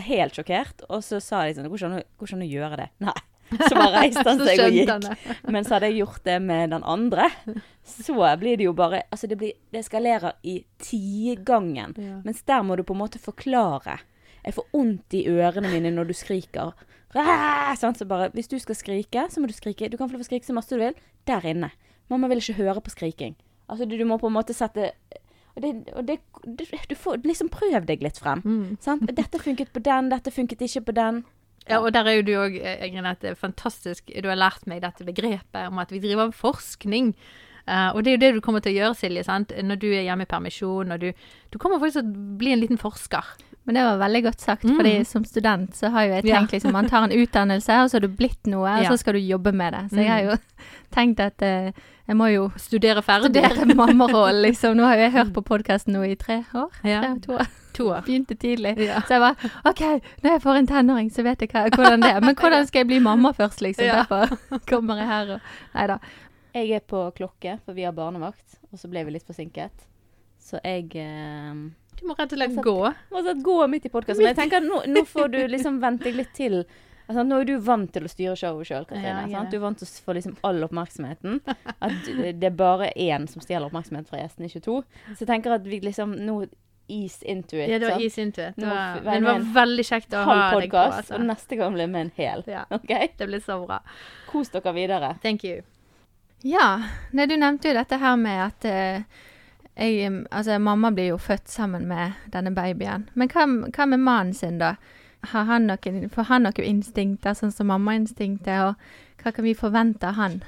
[0.08, 2.88] helt sjokkert, og så sa de sånn Hvordan hvordan å gjøre det?
[3.06, 3.18] Nei.
[3.48, 5.06] Så bare reiste han seg og gikk.
[5.48, 7.28] Men så hadde jeg gjort det med den andre,
[7.88, 11.94] så blir det jo bare Altså, det, blir, det eskalerer i tigangen.
[11.96, 12.20] Ja.
[12.26, 14.00] Mens der må du på en måte forklare.
[14.44, 16.74] Jeg får vondt i ørene mine når du skriker.
[17.14, 17.74] Ræ!
[17.80, 17.98] Sant?
[17.98, 19.88] Så bare, hvis du skal skrike, så må du skrike.
[19.88, 20.96] Du kan få lov å skrike så masse du vil
[21.28, 21.72] der inne.
[22.08, 23.36] Mamma vil ikke høre på skriking.
[23.68, 24.92] Altså, du, du må på en måte sette
[25.56, 28.40] Og, det, og det, du, du får liksom prøv deg litt frem.
[28.44, 28.76] Mm.
[28.80, 29.02] Sant?
[29.16, 31.24] Dette funket på den, dette funket ikke på den.
[31.68, 32.54] Ja, og der er jo du òg,
[32.92, 34.06] Grenette, fantastisk.
[34.22, 37.10] Du har lært meg dette begrepet om at vi driver med forskning.
[37.68, 39.50] Uh, og det er jo det du kommer til å gjøre, Silje, sant?
[39.52, 40.94] når du er hjemme i permisjon.
[40.94, 41.10] og Du,
[41.52, 43.34] du kommer faktisk til å bli en liten forsker.
[43.68, 44.76] Men det var veldig godt sagt, Mm.
[44.78, 46.38] fordi som student så har jo jeg Ja.
[46.38, 48.88] tenkt liksom Man tar en utdannelse, og så har du blitt noe, og Ja.
[48.88, 49.90] så skal du jobbe med det.
[49.90, 50.38] Så jeg har jo
[50.96, 51.72] tenkt at eh,
[52.08, 53.30] jeg må jo Studere ferdig.
[53.44, 54.76] studere mammarollen, liksom.
[54.78, 56.70] Nå har jeg hørt på podkasten nå i tre år.
[56.88, 57.02] Ja.
[57.04, 57.50] Tre, to år.
[57.78, 58.00] To år.
[58.06, 58.72] Begynte tidlig.
[58.82, 59.02] Ja.
[59.06, 59.82] Så jeg bare OK,
[60.24, 62.24] når jeg får en tenåring, så vet jeg hva, hvordan det er.
[62.24, 63.84] Men hvordan skal jeg bli mamma først, liksom?
[63.86, 64.00] Ja.
[64.08, 65.98] Derfor kommer jeg her og Nei da.
[66.56, 69.84] Jeg er på klokke, for vi har barnevakt, og så ble vi litt forsinket.
[70.42, 71.52] Så jeg eh,
[72.00, 72.76] Du må rett og slett gå.
[73.12, 74.24] må sånn gå midt i podkasten.
[74.24, 76.62] Men jeg tenker nå, nå får du liksom vente litt til.
[77.08, 79.24] Altså, nå er du vant til å styre showet sjøl, Katrine.
[79.32, 79.42] Ja?
[79.48, 81.38] Du er vant til å få liksom all oppmerksomheten.
[81.80, 84.82] At det er bare én som stjeler oppmerksomhet fra gjestene, ikke to.
[85.14, 86.42] Så jeg tenker at vi liksom nå
[86.88, 87.70] ease into it.
[87.70, 88.04] Ja, det var sant?
[88.04, 88.56] is into it.
[88.56, 90.84] Det var, men det var veldig kjekt å ha deg på.
[90.84, 91.16] Altså.
[91.16, 92.44] og neste gang blir vi med en hel.
[92.48, 93.08] Ja, Okay?
[93.16, 93.80] det blir så bra.
[94.28, 95.14] Kos dere videre.
[95.22, 95.62] Thank you.
[96.44, 96.68] Ja,
[97.12, 99.24] nei, du nevnte jo dette her med at uh,
[99.78, 103.08] jeg, altså, mamma blir jo født sammen med denne babyen.
[103.14, 104.76] Men hva, hva med mannen sin, da?
[105.32, 110.08] Har han noen, får han noen instinkter, sånn som mammainstinktet, og hva kan vi forvente
[110.08, 110.40] av han?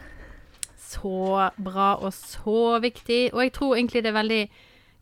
[0.78, 3.30] Så bra og så viktig.
[3.34, 4.42] Og jeg tror egentlig det er veldig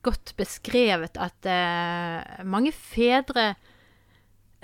[0.04, 3.52] godt beskrevet at eh, mange fedre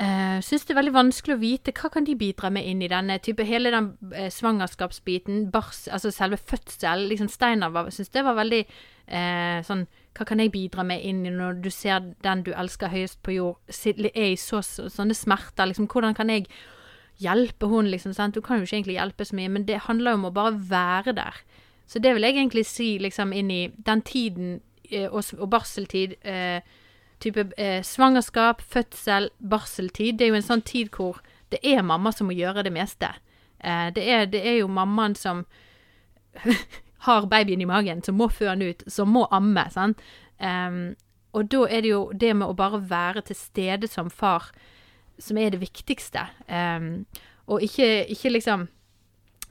[0.01, 2.91] uh, syns det er veldig vanskelig å vite hva kan de bidra med inn i
[2.91, 7.09] denne type Hele den uh, svangerskapsbiten, bars, altså selve fødsel.
[7.11, 11.33] liksom Steinar syntes det var veldig uh, sånn Hva kan jeg bidra med inn i
[11.35, 15.67] når du ser den du elsker høyest på jord, er i så, så, sånne smerter?
[15.67, 16.47] liksom Hvordan kan jeg
[17.19, 18.35] hjelpe hun, liksom, sant?
[18.35, 20.55] Du kan jo ikke egentlig hjelpe så mye, men det handler jo om å bare
[20.71, 21.43] være der.
[21.87, 24.57] Så det vil jeg egentlig si, liksom, inn i den tiden
[24.91, 26.63] eh, og, og barseltid, eh,
[27.23, 31.21] type eh, svangerskap, fødsel, barseltid, det er jo en sånn tid hvor
[31.53, 33.11] det er mamma som må gjøre det meste.
[33.61, 35.45] Eh, det, er, det er jo mammaen som
[37.07, 40.01] har babyen i magen, som må føde ut, som må amme, sant.
[40.41, 40.95] Um,
[41.35, 44.53] og da er det jo det med å bare være til stede som far
[45.19, 46.27] som er det viktigste.
[46.49, 47.07] Um,
[47.47, 48.67] og ikke, ikke liksom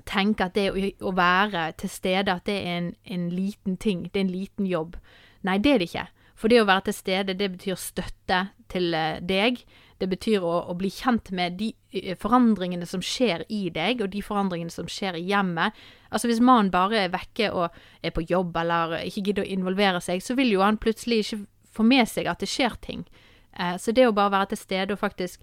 [0.09, 4.07] tenke at det å, å være til stede, at det er en, en liten ting,
[4.09, 4.97] det er en liten jobb.
[5.43, 6.07] Nei, det er det ikke.
[6.39, 8.39] For det å være til stede, det betyr støtte
[8.73, 9.61] til eh, deg.
[10.03, 14.11] Det betyr å, å bli kjent med de eh, forandringene som skjer i deg, og
[14.13, 15.75] de forandringene som skjer i hjemmet.
[16.11, 17.71] Altså Hvis mannen bare er vekke og
[18.03, 21.43] er på jobb eller ikke gidder å involvere seg, så vil jo han plutselig ikke
[21.73, 23.05] få med seg at det skjer ting.
[23.57, 25.41] Eh, så det å bare være til stede og faktisk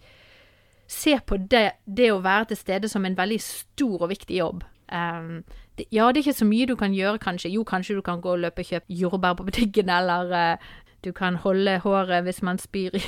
[0.90, 4.64] se på det, det å være til stede som en veldig stor og viktig jobb.
[4.90, 5.44] Um,
[5.78, 7.52] det, ja, det er ikke så mye du kan gjøre, kanskje.
[7.54, 10.72] Jo, kanskje du kan gå og løpe og kjøpe jordbær på butikken, eller eh,
[11.04, 13.02] du kan holde håret hvis man spyr i,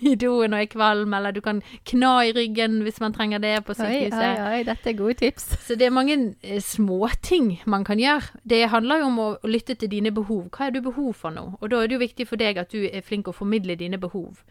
[0.00, 3.54] i doen og er kvalm, eller du kan kna i ryggen hvis man trenger det
[3.66, 4.18] på sykehuset.
[4.18, 5.48] oi, oi, oi, dette er gode tips.
[5.66, 8.40] Så det er mange eh, småting man kan gjøre.
[8.44, 10.48] Det handler jo om å lytte til dine behov.
[10.54, 11.48] Hva er du behov for nå?
[11.60, 13.98] Og da er det jo viktig for deg at du er flink å formidle dine
[13.98, 14.42] behov.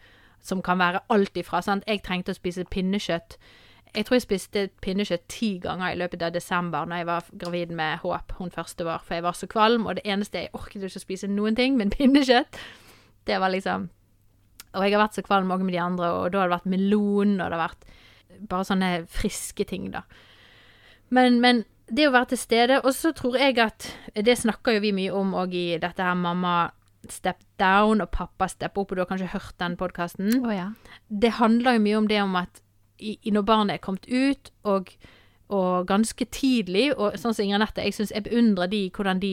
[0.42, 1.86] Som kan være alt ifra sant?
[1.88, 3.38] Jeg trengte å spise pinnekjøtt.
[3.96, 7.70] Jeg tror jeg spiste pinnekjøtt ti ganger i løpet av desember når jeg var gravid
[7.72, 10.84] med Håp, hun første var, for jeg var så kvalm, og det eneste jeg orket
[10.84, 12.58] ikke å spise noen ting, men pinnekjøtt.
[13.26, 13.88] Det var liksom
[14.76, 16.72] Og jeg har vært så kvalm òg med de andre, og da har det vært
[16.76, 17.86] melon, og det har vært
[18.50, 20.04] bare sånne friske ting, da.
[21.08, 23.84] Men, men det å være til stede Og så tror jeg at
[24.18, 26.72] Det snakker jo vi mye om òg i dette her mamma
[27.06, 30.40] step down og pappa step opp, og du har kanskje hørt den podkasten.
[30.40, 30.72] Oh, ja.
[31.06, 32.58] Det handler jo mye om det om at
[32.98, 34.90] i, når barnet er kommet ut, og,
[35.46, 39.32] og ganske tidlig, og sånn som Inger Nette, jeg syns jeg beundrer de hvordan de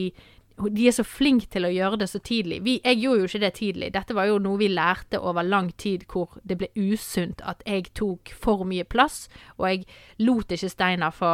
[0.54, 2.60] de er så flinke til å gjøre det så tidlig.
[2.62, 3.90] Vi, jeg gjorde jo ikke det tidlig.
[3.94, 7.90] Dette var jo noe vi lærte over lang tid, hvor det ble usunt at jeg
[7.98, 9.26] tok for mye plass,
[9.58, 9.86] og jeg
[10.22, 11.32] lot ikke Steinar få,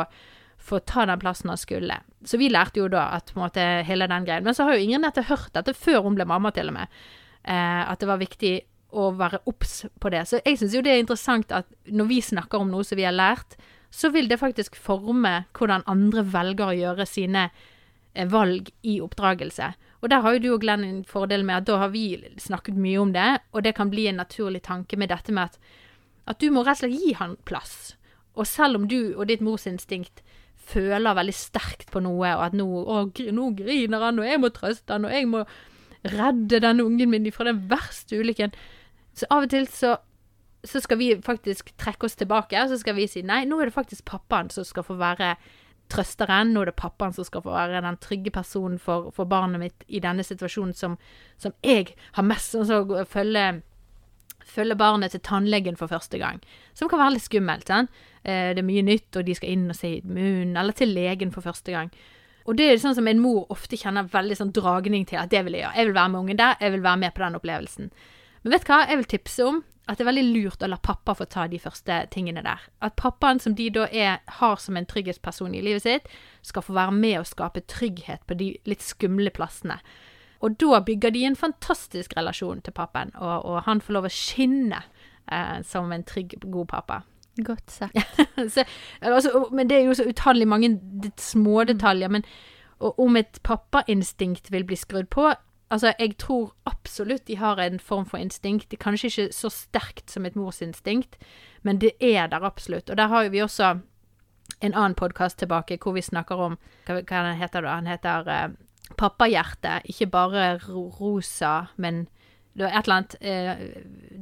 [0.57, 2.01] få ta den plassen han skulle.
[2.25, 4.47] Så vi lærte jo da at på en måte hele den greien.
[4.47, 7.01] Men så har jo ingen dette hørt dette før hun ble mamma, til og med.
[7.45, 8.55] Eh, at det var viktig
[8.97, 10.25] å være obs på det.
[10.27, 13.07] Så jeg syns jo det er interessant at når vi snakker om noe som vi
[13.07, 13.59] har lært,
[13.91, 17.49] så vil det faktisk forme hvordan andre velger å gjøre sine
[18.31, 19.73] valg i oppdragelse.
[20.01, 22.79] Og der har jo du og Glenn en fordel med at da har vi snakket
[22.81, 25.59] mye om det, og det kan bli en naturlig tanke med dette med at,
[26.27, 27.95] at du må rett og slett gi han plass.
[28.35, 30.23] Og selv om du og ditt morsinstinkt
[30.71, 34.53] føler veldig sterkt på noe, og at nå, å, nå griner han, og jeg må
[34.55, 35.45] trøste han, og jeg må
[36.07, 38.55] redde denne ungen min fra den verste ulykken,
[39.17, 39.97] så av og til så,
[40.65, 43.69] så skal vi faktisk trekke oss tilbake, og så skal vi si nei, nå er
[43.69, 45.35] det faktisk pappaen som skal få være
[45.91, 49.63] trøsteren, nå er det pappaen som skal få være den trygge personen for, for barnet
[49.63, 50.97] mitt i denne situasjonen som,
[51.41, 53.61] som jeg har mest sånn som å følge
[54.51, 56.41] følge barnet til tannlegen for første gang.
[56.75, 57.71] Som kan være litt skummelt.
[57.71, 60.95] Eh, det er mye nytt, og de skal inn og se i munnen, eller til
[60.97, 61.93] legen for første gang.
[62.49, 65.45] Og det er sånn som en mor ofte kjenner veldig sånn dragning til at det
[65.47, 65.77] vil jeg gjøre.
[65.77, 67.91] Jeg vil være med ungen der, jeg vil være med på den opplevelsen.
[68.43, 70.79] Men vet du hva, jeg vil tipse om at det er veldig lurt å la
[70.79, 72.63] pappa få ta de første tingene der.
[72.85, 76.07] At pappaen som de da er, har som en trygghetsperson i livet sitt,
[76.47, 79.81] skal få være med og skape trygghet på de litt skumle plassene.
[80.41, 84.15] Og da bygger de en fantastisk relasjon til pappaen, og, og han får lov å
[84.15, 84.79] skinne
[85.27, 87.03] eh, som en trygg, god pappa.
[87.45, 88.23] Godt sagt.
[88.55, 88.65] så,
[89.03, 90.73] altså, men det er jo så utallig mange
[91.21, 92.15] små detaljer.
[92.15, 92.25] Men
[92.81, 95.29] og om et pappainstinkt vil bli skrudd på
[95.71, 98.71] Altså, jeg tror absolutt de har en form for instinkt.
[98.71, 101.17] Det kanskje ikke så sterkt som et morsinstinkt,
[101.63, 102.91] men det er der absolutt.
[102.91, 103.79] Og der har jo vi også
[104.61, 107.77] en annen podkast tilbake hvor vi snakker om Hva, hva heter da?
[107.79, 108.57] Han heter uh,
[108.99, 109.81] Pappahjerte.
[109.85, 112.09] Ikke bare ro rosa, men
[112.61, 113.61] det er et eller annet eh,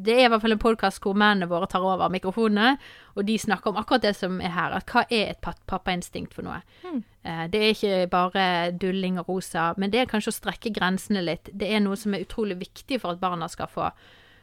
[0.05, 2.77] Det er i hvert fall en podkast hvor mennene våre tar over mikrofonene,
[3.19, 4.77] og de snakker om akkurat det som er her.
[4.79, 6.61] At hva er et pa- pappainstinkt for noe?
[7.25, 8.45] Eh, det er ikke bare
[8.79, 11.51] dulling og rosa, men det er kanskje å strekke grensene litt.
[11.53, 13.89] Det er noe som er utrolig viktig for at barna skal få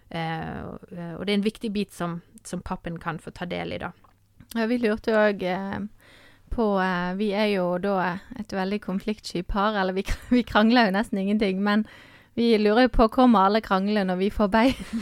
[0.10, 3.80] eh, og det er en viktig bit som, som pappen kan få ta del i,
[3.82, 3.94] da.
[4.56, 5.42] Ja, vi lurte jo òg
[6.56, 6.66] på
[7.18, 7.96] Vi er jo da
[8.40, 10.04] et veldig konfliktsky par, eller vi,
[10.36, 11.64] vi krangler jo nesten ingenting.
[11.64, 11.84] Men
[12.36, 14.56] vi lurer jo på kommer alle kranglene når vi får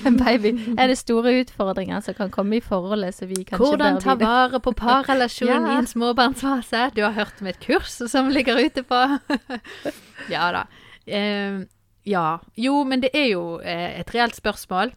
[0.06, 0.52] en baby.
[0.78, 4.60] Er det store utfordringer som kan komme i forholdet så vi kanskje Hvordan ta vare
[4.62, 5.74] på parrelasjonen Ja.
[5.74, 6.92] i en småbarnsfase.
[6.96, 9.00] Du har hørt om et kurs som ligger ute på
[10.34, 10.66] Ja da.
[11.08, 11.64] Eh,
[12.06, 12.38] ja.
[12.56, 14.94] Jo, men det er jo eh, et reelt spørsmål.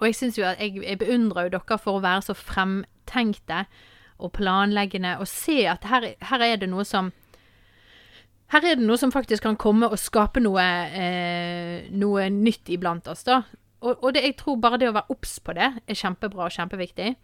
[0.00, 3.64] Og jeg syns jo at jeg, jeg beundrer jo dere for å være så fremtenkte
[4.18, 7.12] og planleggende og se at her, her er det noe som
[8.54, 10.62] her er det noe som faktisk kan komme og skape noe,
[10.94, 13.42] eh, noe nytt iblant oss, da.
[13.84, 16.54] Og, og det, jeg tror bare det å være obs på det er kjempebra og
[16.54, 17.14] kjempeviktig.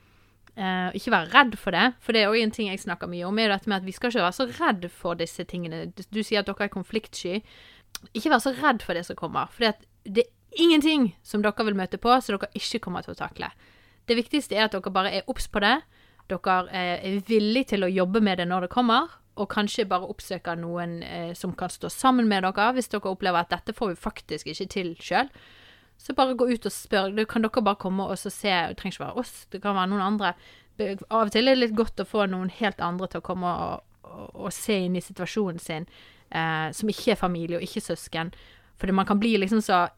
[0.61, 3.29] Eh, ikke være redd for det, for det er òg en ting jeg snakker mye
[3.29, 3.39] om.
[3.39, 5.87] er jo dette med at Vi skal ikke være så redd for disse tingene.
[5.95, 7.41] Du, sier at dere er konfliktsky.
[8.13, 9.47] Ikke vær så redd for det som kommer.
[9.55, 9.71] For
[10.05, 13.53] det er ingenting som dere vil møte på som dere ikke kommer til å takle.
[14.11, 15.79] Det viktigste er at dere bare er obs på det.
[16.29, 19.20] Dere eh, er villige til å jobbe med det når det kommer.
[19.39, 23.45] Og kanskje bare oppsøke noen eh, som kan stå sammen med dere, hvis dere opplever
[23.45, 25.31] at dette får vi faktisk ikke til sjøl.
[26.01, 27.13] Så bare gå ut og spør.
[27.15, 28.31] Det Kan dere bare komme og se?
[28.33, 30.35] Det trenger ikke være oss, det kan være noen andre.
[30.81, 33.47] Av og til er det litt godt å få noen helt andre til å komme
[33.47, 35.87] og, og, og se inn i situasjonen sin,
[36.31, 38.33] eh, som ikke er familie og ikke søsken.
[38.81, 39.89] Fordi man kan bli liksom så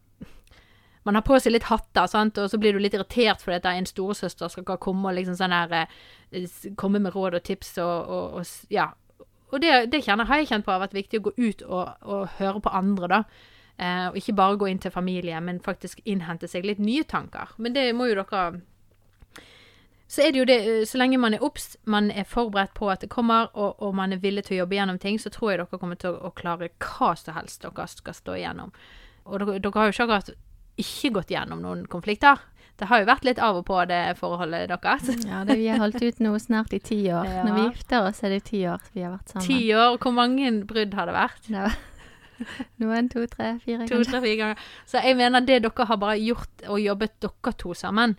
[1.05, 2.38] Man har på seg litt hatter, sant?
[2.38, 5.73] og så blir du litt irritert fordi at en storesøster skal komme liksom sånn her
[5.75, 6.45] eh,
[6.79, 8.92] Komme med råd og tips og, og, og Ja.
[9.53, 11.91] Og det, det kjenner, har jeg kjent på har vært viktig å gå ut og,
[12.09, 13.23] og høre på andre, da.
[13.77, 17.55] Eh, og ikke bare gå inn til familie, men faktisk innhente seg litt nye tanker.
[17.59, 18.61] Men det må jo dere
[20.12, 22.91] Så er det jo det, eh, så lenge man er obs, man er forberedt på
[22.91, 25.51] at det kommer, og, og man er villig til å jobbe gjennom ting, så tror
[25.51, 28.73] jeg dere kommer til å, å klare hva som helst dere skal stå igjennom.
[29.25, 30.35] Og dere, dere har jo ikke akkurat
[30.83, 32.41] ikke gått gjennom noen konflikter.
[32.83, 35.07] Det har jo vært litt av og på det forholdet deres.
[35.31, 37.29] Ja, det, vi har holdt ut nå snart i ti år.
[37.31, 37.45] Ja.
[37.47, 39.47] Når vi gifter oss, er det ti år vi har vært sammen.
[39.47, 41.46] Ti år, hvor mange brudd har det vært?
[41.46, 41.81] Det var
[42.83, 44.65] Noen, to, tre, fire, To, tre, fire ganger.
[44.90, 48.17] Så jeg mener det dere har bare gjort og jobbet dere to sammen,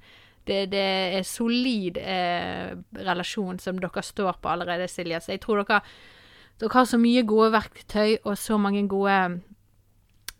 [0.48, 0.88] det, det
[1.20, 2.72] er solid eh,
[3.04, 5.20] relasjon som dere står på allerede, Silje.
[5.24, 5.82] Så jeg tror dere,
[6.64, 9.20] dere har så mye gode verktøy og så mange gode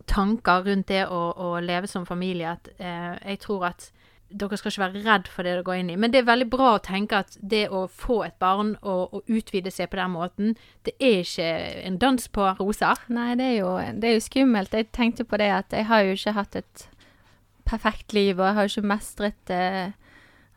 [0.08, 3.90] tanker rundt det å, å leve som familie at eh, jeg tror at
[4.34, 5.96] dere skal ikke være redd for det dere går inn i.
[5.96, 9.30] Men det er veldig bra å tenke at det å få et barn og, og
[9.30, 11.48] utvide seg på den måten, det er ikke
[11.86, 12.98] en dans på roser.
[13.14, 14.74] Nei, det er, jo, det er jo skummelt.
[14.74, 16.88] Jeg tenkte på det at jeg har jo ikke hatt et
[17.64, 19.92] perfekt liv, og jeg har jo ikke mestret eh,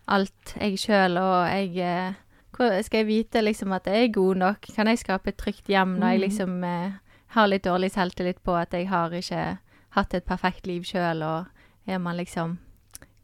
[0.07, 2.23] alt jeg sjøl, og jeg eh,
[2.57, 4.63] Skal jeg vite liksom at jeg er god nok?
[4.73, 6.23] Kan jeg skape et trygt hjem når jeg Mhm.
[6.25, 6.91] liksom eh,
[7.35, 9.57] har litt dårlig selvtillit på at jeg har ikke
[9.93, 11.45] hatt et perfekt liv sjøl, og
[11.87, 12.57] er man liksom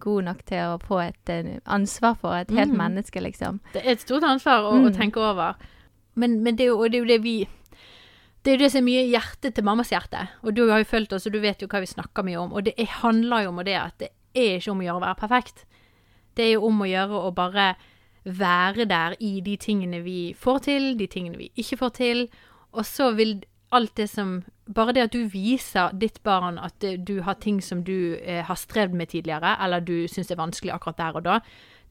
[0.04, 2.80] god nok til å få et eh, ansvar for et helt mm.
[2.82, 3.62] menneske, liksom?
[3.74, 4.94] Det er et stort ansvar å, å Mm.
[4.98, 5.56] tenke over.
[6.20, 7.36] Men, men det, er jo, og det er jo det vi
[8.44, 10.26] Det er jo det som er mye hjertet til mammas hjerte.
[10.44, 12.52] Og du har jo fulgt oss, og du vet jo hva vi snakker mye om.
[12.52, 15.06] Og det er, handler jo om det at det er ikke om å gjøre å
[15.06, 15.64] være perfekt.
[16.36, 17.70] Det er jo om å gjøre å bare
[18.28, 22.26] være der i de tingene vi får til, de tingene vi ikke får til.
[22.76, 27.18] Og så vil alt det som Bare det at du viser ditt barn at du
[27.26, 31.02] har ting som du eh, har strevd med tidligere, eller du syns er vanskelig akkurat
[31.02, 31.40] der og da,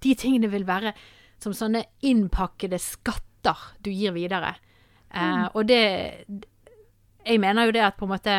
[0.02, 0.94] de tingene vil være
[1.42, 4.54] som sånne innpakkede skatter du gir videre.
[5.12, 5.82] Eh, og det
[7.22, 8.36] Jeg mener jo det at på en måte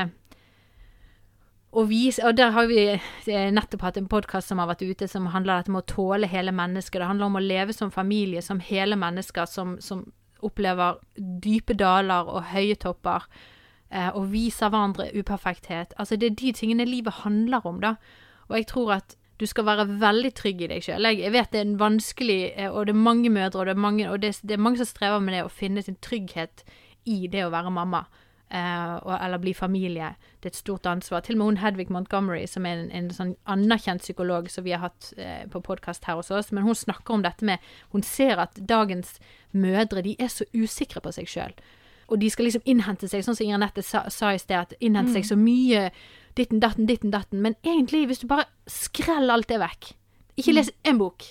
[1.73, 5.07] å vise, og der har vi eh, nettopp hatt en podkast som har vært ute,
[5.07, 6.99] som handler om å tåle hele mennesket.
[7.01, 10.03] Det handler om å leve som familie, som hele mennesker, som, som
[10.43, 13.25] opplever dype daler og høye topper.
[13.93, 15.93] Eh, og viser hverandre uperfekthet.
[16.01, 17.95] Altså, det er de tingene livet handler om, da.
[18.49, 21.05] Og jeg tror at du skal være veldig trygg i deg sjøl.
[21.13, 23.85] Jeg, vet det er en vanskelig eh, Og det er mange mødre, og det er
[23.85, 26.63] mange, og det, det er mange som strever med det, å finne sin trygghet
[27.05, 28.05] i det å være mamma.
[28.49, 30.15] eh, eller bli familie.
[30.39, 31.21] Det er et stort ansvar.
[31.21, 34.73] Til og med hun Hedvig Montgomery, som er en, en sånn anerkjent psykolog som vi
[34.73, 37.59] har hatt eh, på podkast her hos oss, men hun snakker om dette med
[37.91, 39.19] Hun ser at dagens
[39.51, 41.53] mødre de er så usikre på seg sjøl.
[42.09, 44.73] Og de skal liksom innhente seg, sånn som Inger Nette sa, sa i sted, at
[44.79, 45.91] innhente seg så mye
[46.35, 47.41] ditten, datten, ditten, datten.
[47.41, 49.93] Men egentlig, hvis du bare skreller alt det vekk
[50.37, 51.23] Ikke les en bok.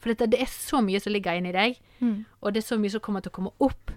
[0.00, 2.24] For dette, det er så mye som ligger inni deg, Mm.
[2.40, 3.90] og det er så mye som kommer til å komme opp.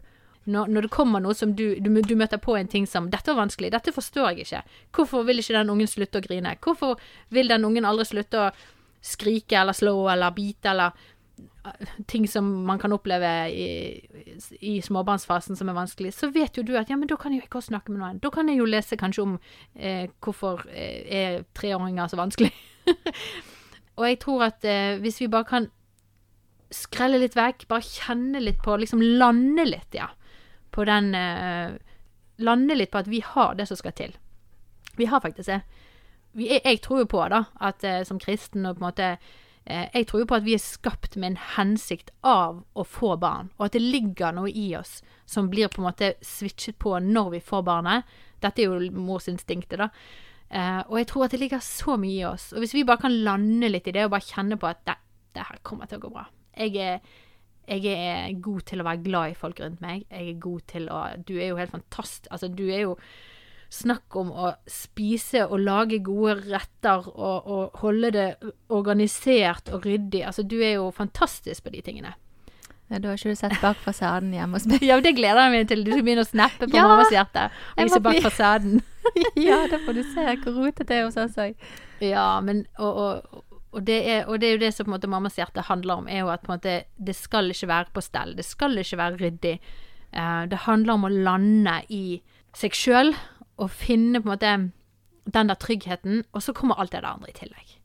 [0.45, 3.31] Når, når det kommer noe som du, du, du møter på en ting som 'Dette
[3.31, 3.71] var vanskelig.
[3.71, 4.63] Dette forstår jeg ikke.
[4.91, 6.57] Hvorfor vil ikke den ungen slutte å grine?
[6.59, 6.99] Hvorfor
[7.31, 8.51] vil den ungen aldri slutte å
[9.01, 10.91] skrike eller slå eller bite eller
[12.07, 13.67] ting som man kan oppleve i,
[14.59, 17.43] i småbarnsfasen som er vanskelig, så vet jo du at ja, men da kan jeg
[17.43, 18.19] jo ikke også snakke med noen.
[18.23, 19.37] Da kan jeg jo lese kanskje om
[19.75, 22.51] eh, hvorfor eh, er treåringer så vanskelig.
[23.97, 25.69] og jeg tror at eh, hvis vi bare kan
[26.73, 30.09] skrelle litt vekk, bare kjenne litt på, liksom lande litt, ja,
[30.73, 31.79] på den eh,
[32.41, 34.15] Lande litt på at vi har det som skal til.
[34.97, 35.59] Vi har faktisk det.
[36.33, 39.42] Er, jeg tror jo på, da, at eh, som kristen og på en måte eh,
[39.63, 43.47] Jeg tror jo på at vi er skapt med en hensikt av å få barn,
[43.55, 44.97] og at det ligger noe i oss
[45.29, 48.09] som blir på en måte switchet på når vi får barnet.
[48.43, 49.87] Dette er jo morsinstinktet, da.
[50.53, 52.51] Eh, og jeg tror at det ligger så mye i oss.
[52.53, 54.97] Og hvis vi bare kan lande litt i det, og bare kjenne på at det,
[55.33, 56.25] det her kommer til å gå bra.
[56.53, 57.13] Jeg er,
[57.71, 60.03] jeg er god til å være glad i folk rundt meg.
[60.11, 62.29] Jeg er god til å Du er jo helt fantastisk.
[62.29, 62.97] Altså, du er jo
[63.73, 68.27] Snakk om å spise og lage gode retter og, og holde det
[68.69, 70.21] organisert og ryddig.
[70.29, 72.13] Altså, du er jo fantastisk på de tingene.
[72.91, 74.83] Ja, da har ikke du sett bak fasaden hjemme hos meg.
[74.89, 75.81] Ja, det gleder jeg meg til.
[75.85, 77.47] Du skal begynne å snappe på Ja, mammas hjerte.
[77.73, 78.83] Og vise bak bli- fasaden.
[79.47, 81.65] ja, da får du se hvor rotete det er hos oss òg.
[82.03, 84.97] Ja, men og, og, og, det er, og det er jo det som på en
[84.97, 87.95] måte mammas hjerte handler om, er jo at på en måte det skal ikke være
[87.95, 88.35] på stell.
[88.37, 89.55] Det skal ikke være ryddig.
[90.13, 92.21] Uh, det handler om å lande i
[92.53, 93.15] seg sjøl
[93.57, 94.55] og finne på en måte
[95.33, 97.77] den der tryggheten, og så kommer alt det der andre i tillegg.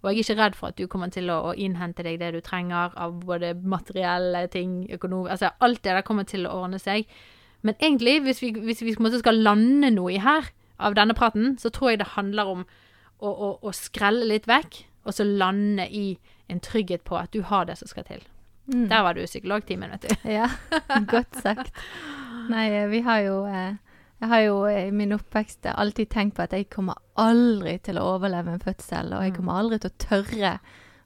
[0.00, 2.30] Og jeg er ikke redd for at du kommer til å, å innhente deg det
[2.32, 5.26] du trenger av både materielle ting, økonom...
[5.28, 7.10] Altså alt det der kommer til å ordne seg.
[7.60, 10.48] Men egentlig, hvis vi, hvis vi skal lande noe i her,
[10.80, 12.62] av denne praten, så tror jeg det handler om
[13.20, 16.14] å, å, å skrelle litt vekk, og så lande i
[16.48, 18.24] en trygghet på at du har det som skal til.
[18.70, 18.88] Mm.
[18.88, 20.28] Der var du i psykologtimen, vet du.
[20.30, 20.48] Ja,
[21.10, 21.76] godt sagt.
[22.50, 23.76] Nei, eh, vi har jo eh,
[24.20, 27.96] Jeg har jo eh, i min oppvekst alltid tenkt på at jeg kommer aldri til
[27.98, 29.36] å overleve en fødsel, og jeg Mm.
[29.36, 30.58] kommer aldri til å tørre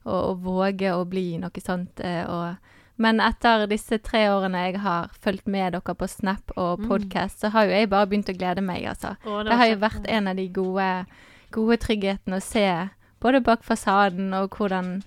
[0.05, 2.01] å, å våge å bli noe sånt.
[2.01, 2.57] eh, Og,
[2.99, 6.89] men etter disse tre årene jeg har fulgt med dere på Snap og Mm.
[6.89, 9.17] podkast, så har jo jeg bare begynt å glede meg, altså.
[9.23, 11.07] Det har jo vært en av de gode,
[11.53, 12.89] gode trygghetene å se
[13.21, 15.03] både bak fasaden og hvordan,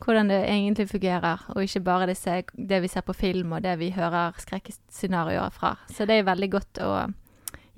[0.00, 3.78] hvordan det egentlig fungerer, og ikke bare disse, det vi ser på film og det
[3.78, 5.76] vi hører skrekkscenarioer fra.
[5.90, 7.12] Så det er veldig godt å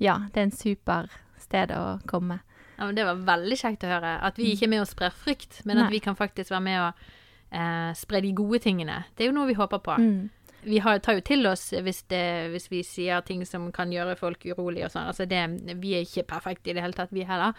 [0.01, 2.41] Ja, det er en super sted å komme.
[2.77, 4.17] Ja, men Det var veldig kjekt å høre.
[4.25, 5.85] At vi ikke er med og sprer frykt, men Nei.
[5.85, 7.03] at vi kan faktisk være med og
[7.53, 9.03] eh, spre de gode tingene.
[9.13, 9.97] Det er jo noe vi håper på.
[10.01, 10.29] Mm.
[10.61, 14.17] Vi har, tar jo til oss hvis, det, hvis vi sier ting som kan gjøre
[14.17, 15.07] folk urolige og sånn.
[15.09, 15.41] Altså det,
[15.81, 17.53] vi er ikke perfekte i det hele tatt, vi heller.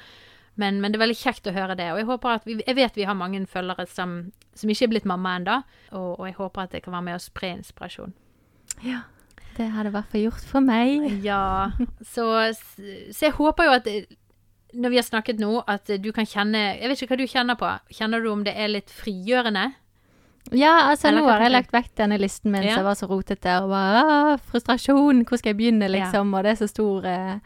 [0.55, 1.89] Men, men det er veldig kjekt å høre det.
[1.95, 4.19] Og jeg håper at vi, jeg vet vi har mange følgere som,
[4.59, 5.63] som ikke er blitt mamma ennå.
[5.95, 8.15] Og, og jeg håper at det kan være med å spre inspirasjon.
[8.83, 9.05] Ja.
[9.57, 11.05] Det hadde i hvert fall gjort for meg.
[11.25, 11.71] Ja,
[12.09, 12.27] så,
[12.57, 13.89] så jeg håper jo at
[14.73, 17.59] når vi har snakket nå, at du kan kjenne Jeg vet ikke hva du kjenner
[17.61, 17.69] på.
[17.93, 19.67] Kjenner du om det er litt frigjørende?
[20.57, 22.75] Ja, altså Eller nå har jeg lagt vekk denne listen min Ja.
[22.81, 26.59] som var så rotete, og bare frustrasjon, hvor skal jeg begynne, liksom, og det er
[26.65, 27.37] så stor eh,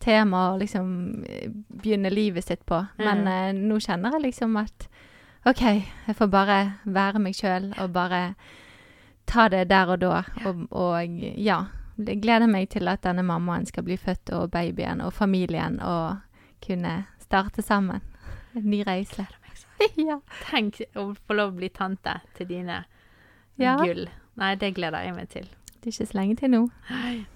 [0.00, 1.50] tema å liksom eh,
[1.82, 2.78] begynne livet sitt på.
[3.02, 3.28] Men Mm.
[3.34, 4.88] eh, nå kjenner jeg liksom at
[5.46, 5.60] OK,
[6.06, 8.34] jeg får bare være meg sjøl og bare
[9.26, 11.64] ta det der og da, og, og ja.
[12.00, 16.16] Jeg gleder meg til at denne mammaen skal bli født, og babyen og familien, og
[16.64, 18.00] kunne starte sammen.
[18.56, 19.26] En ny reise.
[20.08, 20.16] ja.
[20.48, 22.84] Tenk å få lov å bli tante til dine
[23.60, 23.76] Ja.
[23.76, 24.06] gull.
[24.40, 25.48] Nei, det gleder jeg meg til.
[25.80, 26.58] Det er ikke så lenge til nå.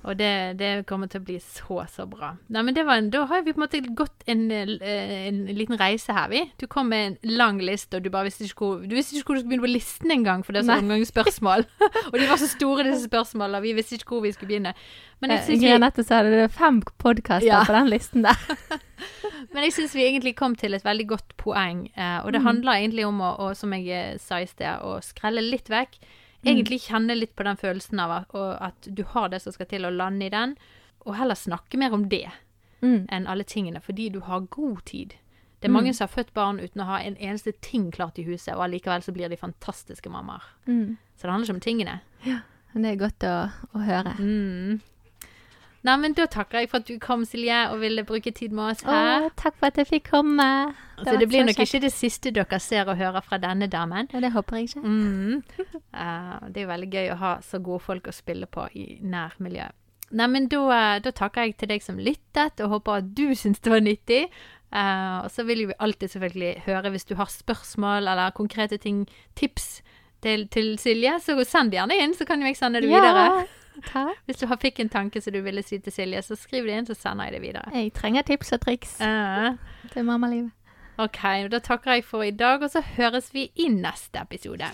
[0.04, 2.34] Og det, det kommer til å bli så, så bra.
[2.52, 5.38] Nei, men det var en, Da har vi på en måte gått en, eh, en
[5.56, 6.42] liten reise her, vi.
[6.60, 9.30] Du kom med en lang liste, og du bare visste ikke hvor Du visste ikke
[9.30, 11.64] hvor du skulle begynne på listen engang, for det er så mange spørsmål.
[12.12, 14.74] og de var så store, disse spørsmålene, vi visste ikke hvor vi skulle begynne.
[15.24, 17.62] Men jeg Eh, syns Grenette sa det, det er fem podkaster Ja.
[17.64, 18.36] på den listen der.
[19.54, 21.86] men jeg synes vi egentlig kom til et veldig godt poeng.
[21.96, 22.46] Eh, og det Mm.
[22.50, 25.96] handler egentlig om å, å, som jeg sa i sted, å skrelle litt vekk.
[26.44, 26.50] Mm.
[26.52, 29.66] Egentlig kjenne litt på den følelsen av at, og at du har det som skal
[29.66, 30.56] til å lande i den,
[31.06, 32.26] og heller snakke mer om det.
[32.84, 33.06] Mm.
[33.08, 35.14] enn alle tingene, fordi du har god tid.
[35.60, 35.72] Det er Mm.
[35.72, 38.60] mange som har født barn uten å ha en eneste ting klart i huset, og
[38.66, 40.42] allikevel så blir de fantastiske mammaer.
[40.66, 40.98] Mm.
[41.16, 42.00] Så det handler ikke om tingene.
[42.74, 44.12] Men Det er godt å, å høre.
[44.18, 44.80] Mm.
[45.84, 48.72] Nei, men da takker jeg for at du kom, Silje, og ville bruke tid med
[48.72, 49.26] oss her.
[49.26, 50.46] Å, takk for at jeg fikk komme.
[50.72, 54.08] Det, altså, det blir nok ikke det siste dere ser og hører fra denne damen.
[54.14, 54.84] Ja, det håper jeg ikke.
[54.84, 55.42] Mm.
[55.94, 58.96] Uh, det er jo veldig gøy å ha så gode folk å spille på i
[59.06, 59.76] nærmiljøet.
[60.18, 63.62] Nei, men da, da takker jeg til deg som lyttet, og håper at du syns
[63.62, 64.24] det var nyttig.
[64.74, 69.04] Uh, og så vil vi alltid selvfølgelig høre hvis du har spørsmål eller konkrete ting,
[69.38, 69.84] tips
[70.24, 73.44] til, til Silje, så send gjerne inn, så kan jo jeg sende det videre.
[74.26, 76.86] Hvis du fikk en tanke som du ville si til Silje, så skriv det inn,
[76.86, 77.72] så sender jeg det videre.
[77.74, 79.56] Jeg trenger tips og triks uh.
[79.92, 80.52] til mammalivet.
[80.98, 84.70] ok, da takker jeg for i dag, og så høres vi i neste episode.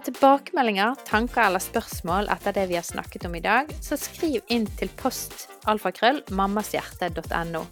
[0.00, 4.40] Har tilbakemeldinger, tanker eller spørsmål etter det vi har snakket om i dag, så skriv
[4.48, 7.64] inn til post alfakrøll mammashjerte.no.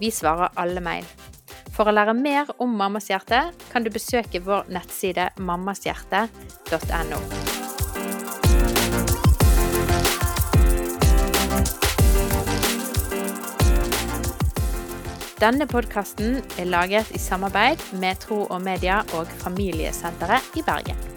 [0.00, 1.04] Vi svarer alle mail.
[1.74, 7.20] For å lære mer om Mammas hjerte kan du besøke vår nettside mammashjerte.no.
[15.42, 21.13] Denne podkasten er laget i samarbeid med Tro og Media og Familiesenteret i Bergen.